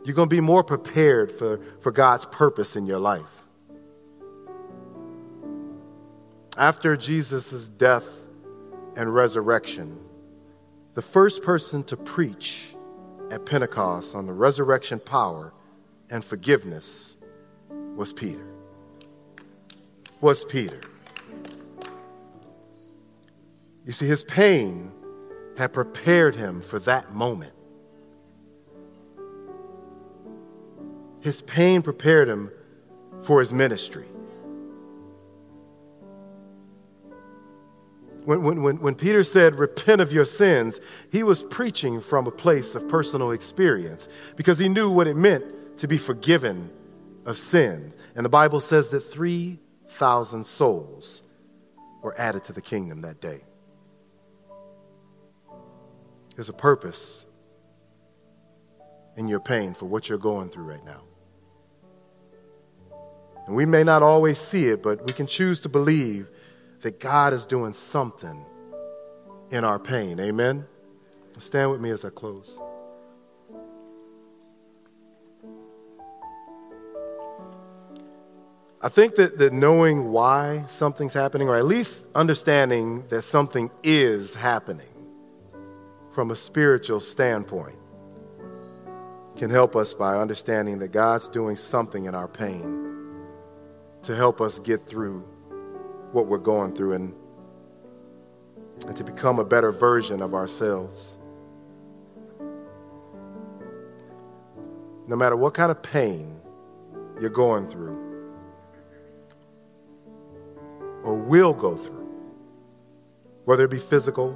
You're 0.05 0.15
going 0.15 0.29
to 0.29 0.35
be 0.35 0.41
more 0.41 0.63
prepared 0.63 1.33
for, 1.33 1.61
for 1.81 1.91
God's 1.91 2.27
purpose 2.27 2.77
in 2.77 2.87
your 2.87 3.01
life. 3.01 3.45
After 6.57 6.97
Jesus' 6.97 7.69
death 7.69 8.09
and 8.95 9.13
resurrection, 9.13 9.99
the 10.95 11.03
first 11.03 11.43
person 11.43 11.83
to 11.85 11.97
preach 11.97 12.75
at 13.31 13.45
Pentecost 13.45 14.15
on 14.15 14.27
the 14.27 14.33
resurrection 14.33 15.01
power 15.01 15.53
and 16.09 16.25
forgiveness 16.25 17.17
was 17.97 18.13
Peter. 18.13 18.47
Was 20.21 20.45
Peter. 20.45 20.81
You 23.85 23.93
see, 23.93 24.07
his 24.07 24.25
pain 24.25 24.93
had 25.57 25.73
prepared 25.73 26.37
him 26.37 26.61
for 26.61 26.79
that 26.81 27.15
moment. 27.15 27.53
His 31.21 31.43
pain 31.43 31.83
prepared 31.83 32.29
him 32.29 32.51
for 33.23 33.41
his 33.41 33.53
ministry. 33.53 34.07
When, 38.25 38.63
when, 38.63 38.81
when, 38.81 38.95
Peter 38.97 39.23
said, 39.23 39.55
Repent 39.55 40.01
of 40.01 40.13
your 40.13 40.25
sins, 40.25 40.81
he 41.13 41.23
was 41.23 41.45
preaching 41.45 42.01
from 42.01 42.27
a 42.27 42.31
place 42.31 42.75
of 42.75 42.89
personal 42.89 43.31
experience 43.31 44.09
because 44.35 44.59
he 44.59 44.69
knew 44.69 44.91
what 44.91 45.07
it 45.07 45.17
meant 45.17 45.79
to 45.79 45.87
be 45.89 45.97
forgiven 45.97 46.71
of 47.25 47.39
sins. 47.39 47.97
And 48.17 48.25
the 48.25 48.29
Bible 48.29 48.61
says 48.61 48.89
that 48.91 49.01
3,000 49.01 50.45
souls 50.45 51.23
were 52.03 52.19
added 52.19 52.45
to 52.45 52.53
the 52.53 52.61
kingdom 52.61 53.01
that 53.03 53.21
day. 53.21 53.43
There's 56.37 56.51
a 56.51 56.53
purpose 56.53 57.27
in 59.17 59.27
your 59.27 59.41
pain 59.41 59.73
for 59.73 59.87
what 59.87 60.09
you're 60.09 60.19
going 60.19 60.51
through 60.51 60.65
right 60.65 60.85
now. 60.85 61.01
And 63.47 63.57
we 63.57 63.65
may 63.65 63.83
not 63.83 64.03
always 64.03 64.39
see 64.39 64.67
it, 64.67 64.83
but 64.83 65.07
we 65.07 65.15
can 65.15 65.27
choose 65.27 65.61
to 65.61 65.71
believe 65.71 66.29
that 66.83 67.01
God 67.01 67.33
is 67.33 67.47
doing 67.47 67.73
something 67.73 68.45
in 69.51 69.65
our 69.65 69.79
pain. 69.79 70.21
Amen? 70.21 70.67
Stand 71.39 71.71
with 71.71 71.81
me 71.81 71.91
as 71.91 72.05
I 72.05 72.11
close. 72.11 72.61
I 78.83 78.91
think 78.91 79.15
that, 79.15 79.39
that 79.39 79.55
knowing 79.55 80.13
why 80.13 80.65
something's 80.69 81.15
happening, 81.15 81.49
or 81.49 81.57
at 81.57 81.65
least 81.65 82.05
understanding 82.15 83.09
that 83.09 83.23
something 83.23 83.71
is 83.83 84.35
happening 84.35 84.96
from 86.17 86.31
a 86.31 86.35
spiritual 86.35 86.99
standpoint, 86.99 87.77
can 89.37 89.51
help 89.51 89.77
us 89.77 89.93
by 89.93 90.17
understanding 90.17 90.79
that 90.79 90.89
God's 90.89 91.29
doing 91.29 91.57
something 91.57 92.07
in 92.07 92.15
our 92.15 92.27
pain 92.27 93.27
to 94.03 94.17
help 94.17 94.41
us 94.41 94.59
get 94.59 94.81
through 94.87 95.21
what 96.13 96.27
we're 96.27 96.39
going 96.39 96.75
through 96.75 96.95
and, 96.95 97.15
and 98.87 98.97
to 98.97 99.05
become 99.05 99.39
a 99.39 99.45
better 99.45 99.71
version 99.71 100.23
of 100.23 100.33
ourselves. 100.33 101.19
No 105.07 105.17
matter 105.17 105.37
what 105.37 105.53
kind 105.53 105.71
of 105.71 105.83
pain 105.83 106.41
you're 107.21 107.29
going 107.29 107.69
through 107.69 107.99
or 111.05 111.15
will 111.15 111.53
go 111.53 111.77
through, 111.77 112.09
whether 113.45 113.67
it 113.67 113.71
be 113.71 113.79
physical, 113.79 114.35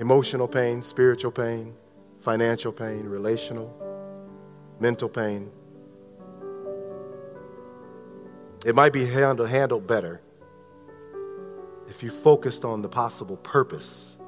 emotional 0.00 0.48
pain, 0.48 0.82
spiritual 0.82 1.30
pain, 1.30 1.74
financial 2.20 2.72
pain, 2.72 3.04
relational, 3.04 3.72
mental 4.80 5.08
pain. 5.08 5.50
It 8.64 8.74
might 8.74 8.92
be 8.92 9.04
handled, 9.04 9.48
handled 9.48 9.86
better 9.86 10.20
if 11.88 12.02
you 12.02 12.10
focused 12.10 12.64
on 12.64 12.82
the 12.82 12.88
possible 12.88 13.36
purpose 13.38 14.18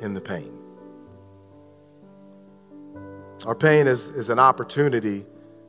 in 0.00 0.14
the 0.14 0.20
pain. 0.20 0.58
Our 3.46 3.54
pain 3.54 3.86
is, 3.86 4.10
is 4.10 4.30
an 4.30 4.38
opportunity 4.38 5.24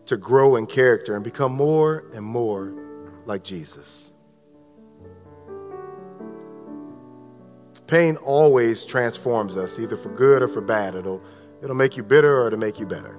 to 0.05 0.17
grow 0.17 0.57
in 0.57 0.65
character 0.65 1.15
and 1.15 1.23
become 1.23 1.53
more 1.53 2.03
and 2.13 2.23
more 2.23 2.73
like 3.25 3.43
Jesus. 3.43 4.12
Pain 7.87 8.15
always 8.17 8.85
transforms 8.85 9.57
us, 9.57 9.77
either 9.77 9.95
for 9.95 10.09
good 10.09 10.41
or 10.41 10.47
for 10.47 10.61
bad. 10.61 10.95
It'll, 10.95 11.21
it'll 11.61 11.75
make 11.75 11.97
you 11.97 12.03
bitter 12.03 12.41
or 12.41 12.47
it'll 12.47 12.59
make 12.59 12.79
you 12.79 12.85
better. 12.85 13.17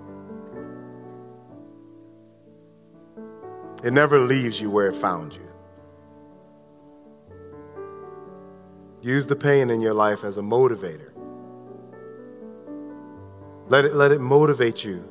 It 3.85 3.93
never 3.93 4.19
leaves 4.19 4.61
you 4.61 4.71
where 4.71 4.87
it 4.87 4.95
found 4.95 5.35
you. 5.35 5.51
Use 9.03 9.27
the 9.27 9.37
pain 9.37 9.69
in 9.69 9.83
your 9.83 9.93
life 9.93 10.25
as 10.25 10.39
a 10.39 10.41
motivator. 10.41 11.11
Let 13.69 13.85
it, 13.85 13.95
let 13.95 14.13
it 14.13 14.21
motivate 14.21 14.83
you 14.83 15.07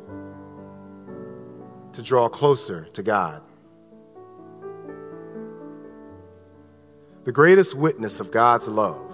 to 1.94 2.02
draw 2.02 2.28
closer 2.28 2.86
to 2.94 3.04
God. 3.04 3.44
The 7.26 7.32
greatest 7.32 7.76
witness 7.76 8.20
of 8.20 8.32
God's 8.32 8.68
love, 8.68 9.13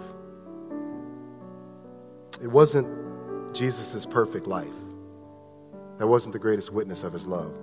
it 2.41 2.47
wasn't 2.47 3.53
Jesus' 3.53 4.05
perfect 4.05 4.47
life. 4.47 4.67
That 5.97 6.07
wasn't 6.07 6.33
the 6.33 6.39
greatest 6.39 6.71
witness 6.71 7.03
of 7.03 7.13
his 7.13 7.27
love. 7.27 7.53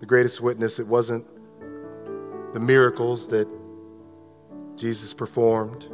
The 0.00 0.06
greatest 0.06 0.40
witness, 0.40 0.78
it 0.78 0.86
wasn't 0.86 1.24
the 2.52 2.60
miracles 2.60 3.28
that 3.28 3.48
Jesus 4.76 5.14
performed. 5.14 5.88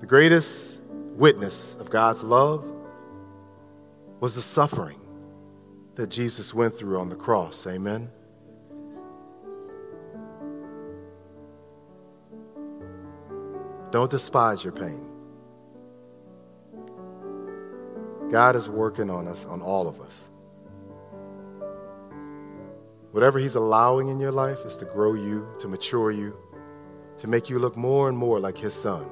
The 0.00 0.06
greatest 0.06 0.82
witness 1.16 1.76
of 1.78 1.90
God's 1.90 2.24
love 2.24 2.68
was 4.20 4.34
the 4.34 4.42
suffering 4.42 5.00
that 5.94 6.08
Jesus 6.08 6.52
went 6.52 6.76
through 6.76 6.98
on 6.98 7.08
the 7.08 7.16
cross. 7.16 7.66
Amen. 7.66 8.10
Don't 13.94 14.10
despise 14.10 14.64
your 14.64 14.72
pain. 14.72 15.06
God 18.28 18.56
is 18.56 18.68
working 18.68 19.08
on 19.08 19.28
us, 19.28 19.44
on 19.44 19.62
all 19.62 19.86
of 19.86 20.00
us. 20.00 20.32
Whatever 23.12 23.38
He's 23.38 23.54
allowing 23.54 24.08
in 24.08 24.18
your 24.18 24.32
life 24.32 24.64
is 24.64 24.76
to 24.78 24.84
grow 24.84 25.14
you, 25.14 25.46
to 25.60 25.68
mature 25.68 26.10
you, 26.10 26.36
to 27.18 27.28
make 27.28 27.48
you 27.48 27.60
look 27.60 27.76
more 27.76 28.08
and 28.08 28.18
more 28.18 28.40
like 28.40 28.58
his 28.58 28.74
son. 28.74 29.06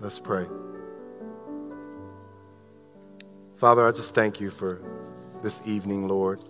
Let's 0.00 0.20
pray. 0.20 0.46
Father, 3.56 3.84
I 3.84 3.90
just 3.90 4.14
thank 4.14 4.40
you 4.40 4.50
for 4.50 4.80
this 5.42 5.60
evening, 5.66 6.06
Lord. 6.06 6.44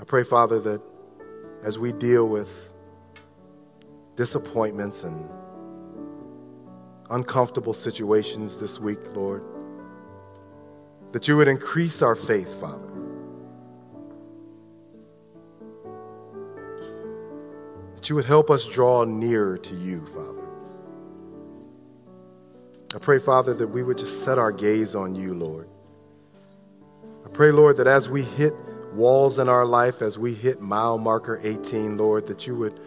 I 0.00 0.04
pray, 0.04 0.22
Father, 0.22 0.60
that 0.60 0.80
as 1.64 1.76
we 1.76 1.90
deal 1.90 2.28
with 2.28 2.70
disappointments 4.16 5.04
and 5.04 5.28
uncomfortable 7.10 7.72
situations 7.72 8.56
this 8.56 8.78
week, 8.78 9.00
Lord, 9.14 9.42
that 11.12 11.28
you 11.28 11.36
would 11.36 11.48
increase 11.48 12.02
our 12.02 12.14
faith, 12.14 12.60
Father. 12.60 12.94
that 18.04 18.10
you 18.10 18.16
would 18.16 18.26
help 18.26 18.50
us 18.50 18.68
draw 18.68 19.02
nearer 19.04 19.56
to 19.56 19.74
you, 19.74 20.04
Father. 20.04 20.44
I 22.94 22.98
pray, 22.98 23.18
Father, 23.18 23.54
that 23.54 23.66
we 23.66 23.82
would 23.82 23.96
just 23.96 24.22
set 24.22 24.36
our 24.36 24.52
gaze 24.52 24.94
on 24.94 25.14
you, 25.14 25.32
Lord. 25.32 25.70
I 27.24 27.30
pray, 27.30 27.50
Lord, 27.50 27.78
that 27.78 27.86
as 27.86 28.10
we 28.10 28.20
hit 28.20 28.52
walls 28.92 29.38
in 29.38 29.48
our 29.48 29.64
life, 29.64 30.02
as 30.02 30.18
we 30.18 30.34
hit 30.34 30.60
mile 30.60 30.98
marker 30.98 31.40
18, 31.42 31.96
Lord, 31.96 32.26
that 32.26 32.46
you 32.46 32.54
would 32.56 32.78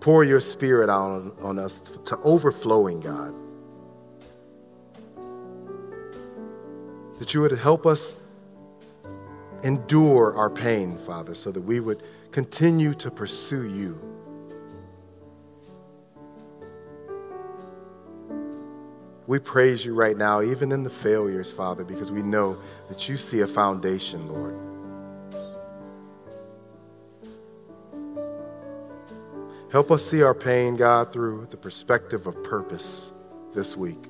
pour 0.00 0.24
your 0.24 0.40
spirit 0.40 0.88
out 0.88 1.10
on, 1.10 1.32
on 1.42 1.58
us 1.58 1.80
to 2.06 2.16
overflowing, 2.18 3.00
God. 3.00 3.34
That 7.18 7.34
you 7.34 7.40
would 7.40 7.52
help 7.52 7.84
us 7.86 8.16
endure 9.64 10.36
our 10.36 10.50
pain, 10.50 10.96
Father, 10.98 11.34
so 11.34 11.50
that 11.50 11.60
we 11.60 11.80
would 11.80 12.02
continue 12.30 12.94
to 12.94 13.10
pursue 13.10 13.66
you. 13.66 14.00
We 19.26 19.38
praise 19.38 19.84
you 19.84 19.94
right 19.94 20.16
now, 20.16 20.40
even 20.40 20.72
in 20.72 20.84
the 20.84 20.90
failures, 20.90 21.52
Father, 21.52 21.84
because 21.84 22.10
we 22.10 22.22
know 22.22 22.56
that 22.88 23.08
you 23.08 23.16
see 23.16 23.40
a 23.40 23.46
foundation, 23.46 24.26
Lord. 24.28 24.67
Help 29.70 29.90
us 29.90 30.04
see 30.04 30.22
our 30.22 30.34
pain, 30.34 30.76
God, 30.76 31.12
through 31.12 31.46
the 31.50 31.56
perspective 31.56 32.26
of 32.26 32.42
purpose 32.42 33.12
this 33.52 33.76
week. 33.76 34.02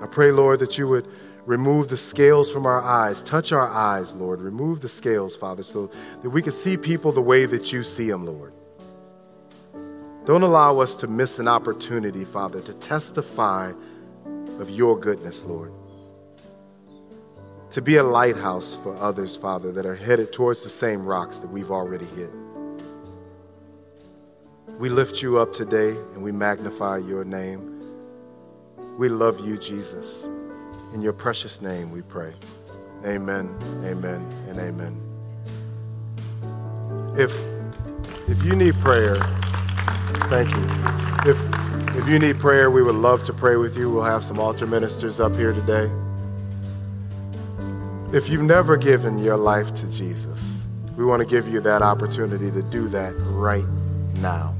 I 0.00 0.06
pray, 0.06 0.32
Lord, 0.32 0.58
that 0.60 0.78
you 0.78 0.88
would 0.88 1.06
remove 1.44 1.88
the 1.88 1.96
scales 1.96 2.50
from 2.50 2.64
our 2.64 2.80
eyes. 2.80 3.22
Touch 3.22 3.52
our 3.52 3.68
eyes, 3.68 4.14
Lord. 4.14 4.40
Remove 4.40 4.80
the 4.80 4.88
scales, 4.88 5.36
Father, 5.36 5.62
so 5.62 5.90
that 6.22 6.30
we 6.30 6.40
can 6.40 6.52
see 6.52 6.76
people 6.76 7.12
the 7.12 7.20
way 7.20 7.44
that 7.44 7.72
you 7.72 7.82
see 7.82 8.10
them, 8.10 8.24
Lord. 8.24 8.54
Don't 10.24 10.42
allow 10.42 10.78
us 10.78 10.94
to 10.96 11.08
miss 11.08 11.38
an 11.38 11.48
opportunity, 11.48 12.24
Father, 12.24 12.60
to 12.60 12.72
testify 12.74 13.72
of 14.58 14.70
your 14.70 14.98
goodness, 14.98 15.44
Lord. 15.44 15.72
To 17.72 17.80
be 17.80 17.96
a 17.96 18.02
lighthouse 18.02 18.74
for 18.74 18.94
others, 18.96 19.34
Father, 19.34 19.72
that 19.72 19.86
are 19.86 19.96
headed 19.96 20.30
towards 20.30 20.62
the 20.62 20.68
same 20.68 21.06
rocks 21.06 21.38
that 21.38 21.48
we've 21.48 21.70
already 21.70 22.04
hit. 22.04 22.30
We 24.78 24.90
lift 24.90 25.22
you 25.22 25.38
up 25.38 25.54
today 25.54 25.90
and 26.12 26.22
we 26.22 26.32
magnify 26.32 26.98
your 26.98 27.24
name. 27.24 27.80
We 28.98 29.08
love 29.08 29.40
you, 29.40 29.56
Jesus. 29.56 30.28
In 30.92 31.00
your 31.00 31.14
precious 31.14 31.62
name 31.62 31.90
we 31.90 32.02
pray. 32.02 32.34
Amen, 33.06 33.48
amen, 33.84 34.20
and 34.48 34.58
amen. 34.58 35.00
If, 37.16 37.34
if 38.28 38.42
you 38.44 38.54
need 38.54 38.74
prayer, 38.80 39.14
thank 40.28 40.50
you. 40.50 40.66
If, 41.24 41.96
if 41.96 42.06
you 42.06 42.18
need 42.18 42.38
prayer, 42.38 42.70
we 42.70 42.82
would 42.82 42.96
love 42.96 43.24
to 43.24 43.32
pray 43.32 43.56
with 43.56 43.78
you. 43.78 43.90
We'll 43.90 44.04
have 44.04 44.22
some 44.22 44.38
altar 44.38 44.66
ministers 44.66 45.20
up 45.20 45.34
here 45.36 45.54
today. 45.54 45.90
If 48.12 48.28
you've 48.28 48.42
never 48.42 48.76
given 48.76 49.18
your 49.18 49.38
life 49.38 49.72
to 49.72 49.90
Jesus, 49.90 50.68
we 50.98 51.04
want 51.06 51.22
to 51.22 51.26
give 51.26 51.48
you 51.48 51.60
that 51.60 51.80
opportunity 51.80 52.50
to 52.50 52.60
do 52.64 52.86
that 52.88 53.14
right 53.30 53.64
now. 54.20 54.54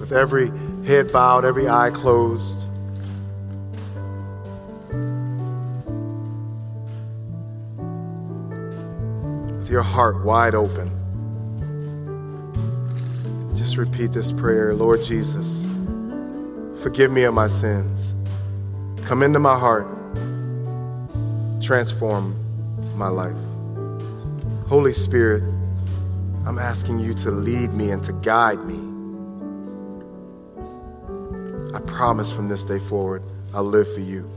With 0.00 0.12
every 0.12 0.50
head 0.86 1.12
bowed, 1.12 1.44
every 1.44 1.68
eye 1.68 1.90
closed. 1.90 2.66
With 9.58 9.68
your 9.70 9.82
heart 9.82 10.24
wide 10.24 10.54
open. 10.54 10.88
Just 13.56 13.76
repeat 13.76 14.12
this 14.12 14.32
prayer 14.32 14.72
Lord 14.74 15.02
Jesus, 15.02 15.68
forgive 16.82 17.12
me 17.12 17.24
of 17.24 17.34
my 17.34 17.46
sins. 17.46 18.13
Come 19.04 19.22
into 19.22 19.38
my 19.38 19.58
heart. 19.58 19.86
Transform 21.62 22.36
my 22.96 23.08
life. 23.08 23.36
Holy 24.66 24.92
Spirit, 24.92 25.42
I'm 26.46 26.58
asking 26.58 26.98
you 26.98 27.14
to 27.14 27.30
lead 27.30 27.72
me 27.74 27.90
and 27.90 28.02
to 28.04 28.12
guide 28.12 28.64
me 28.66 28.94
I 31.74 31.80
promise 31.80 32.30
from 32.30 32.46
this 32.46 32.62
day 32.62 32.78
forward, 32.78 33.24
I'll 33.52 33.64
live 33.64 33.92
for 33.92 33.98
you. 33.98 34.30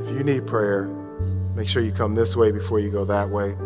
If 0.00 0.16
you 0.16 0.22
need 0.22 0.46
prayer, 0.46 0.84
make 1.56 1.66
sure 1.66 1.82
you 1.82 1.90
come 1.90 2.14
this 2.14 2.36
way 2.36 2.52
before 2.52 2.78
you 2.78 2.88
go 2.88 3.04
that 3.06 3.30
way. 3.30 3.56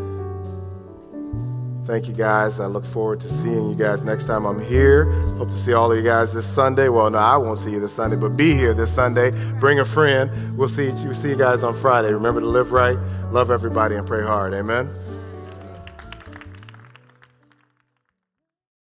Thank 1.84 2.06
you 2.06 2.14
guys. 2.14 2.60
I 2.60 2.66
look 2.66 2.84
forward 2.84 3.20
to 3.20 3.28
seeing 3.28 3.68
you 3.68 3.74
guys 3.74 4.04
next 4.04 4.26
time 4.26 4.44
I'm 4.46 4.62
here. 4.62 5.10
Hope 5.36 5.50
to 5.50 5.56
see 5.56 5.72
all 5.72 5.90
of 5.90 5.98
you 5.98 6.04
guys 6.04 6.32
this 6.32 6.46
Sunday. 6.46 6.88
Well, 6.88 7.10
no, 7.10 7.18
I 7.18 7.36
won't 7.36 7.58
see 7.58 7.72
you 7.72 7.80
this 7.80 7.92
Sunday, 7.92 8.16
but 8.16 8.36
be 8.36 8.54
here 8.54 8.72
this 8.72 8.94
Sunday. 8.94 9.32
Bring 9.58 9.80
a 9.80 9.84
friend. 9.84 10.56
We'll 10.56 10.68
see 10.68 10.86
you, 10.86 10.92
we'll 11.04 11.14
see 11.14 11.30
you 11.30 11.36
guys 11.36 11.64
on 11.64 11.74
Friday. 11.74 12.12
Remember 12.12 12.40
to 12.40 12.46
live 12.46 12.70
right, 12.70 12.96
love 13.32 13.50
everybody, 13.50 13.96
and 13.96 14.06
pray 14.06 14.22
hard. 14.22 14.54
Amen. 14.54 14.88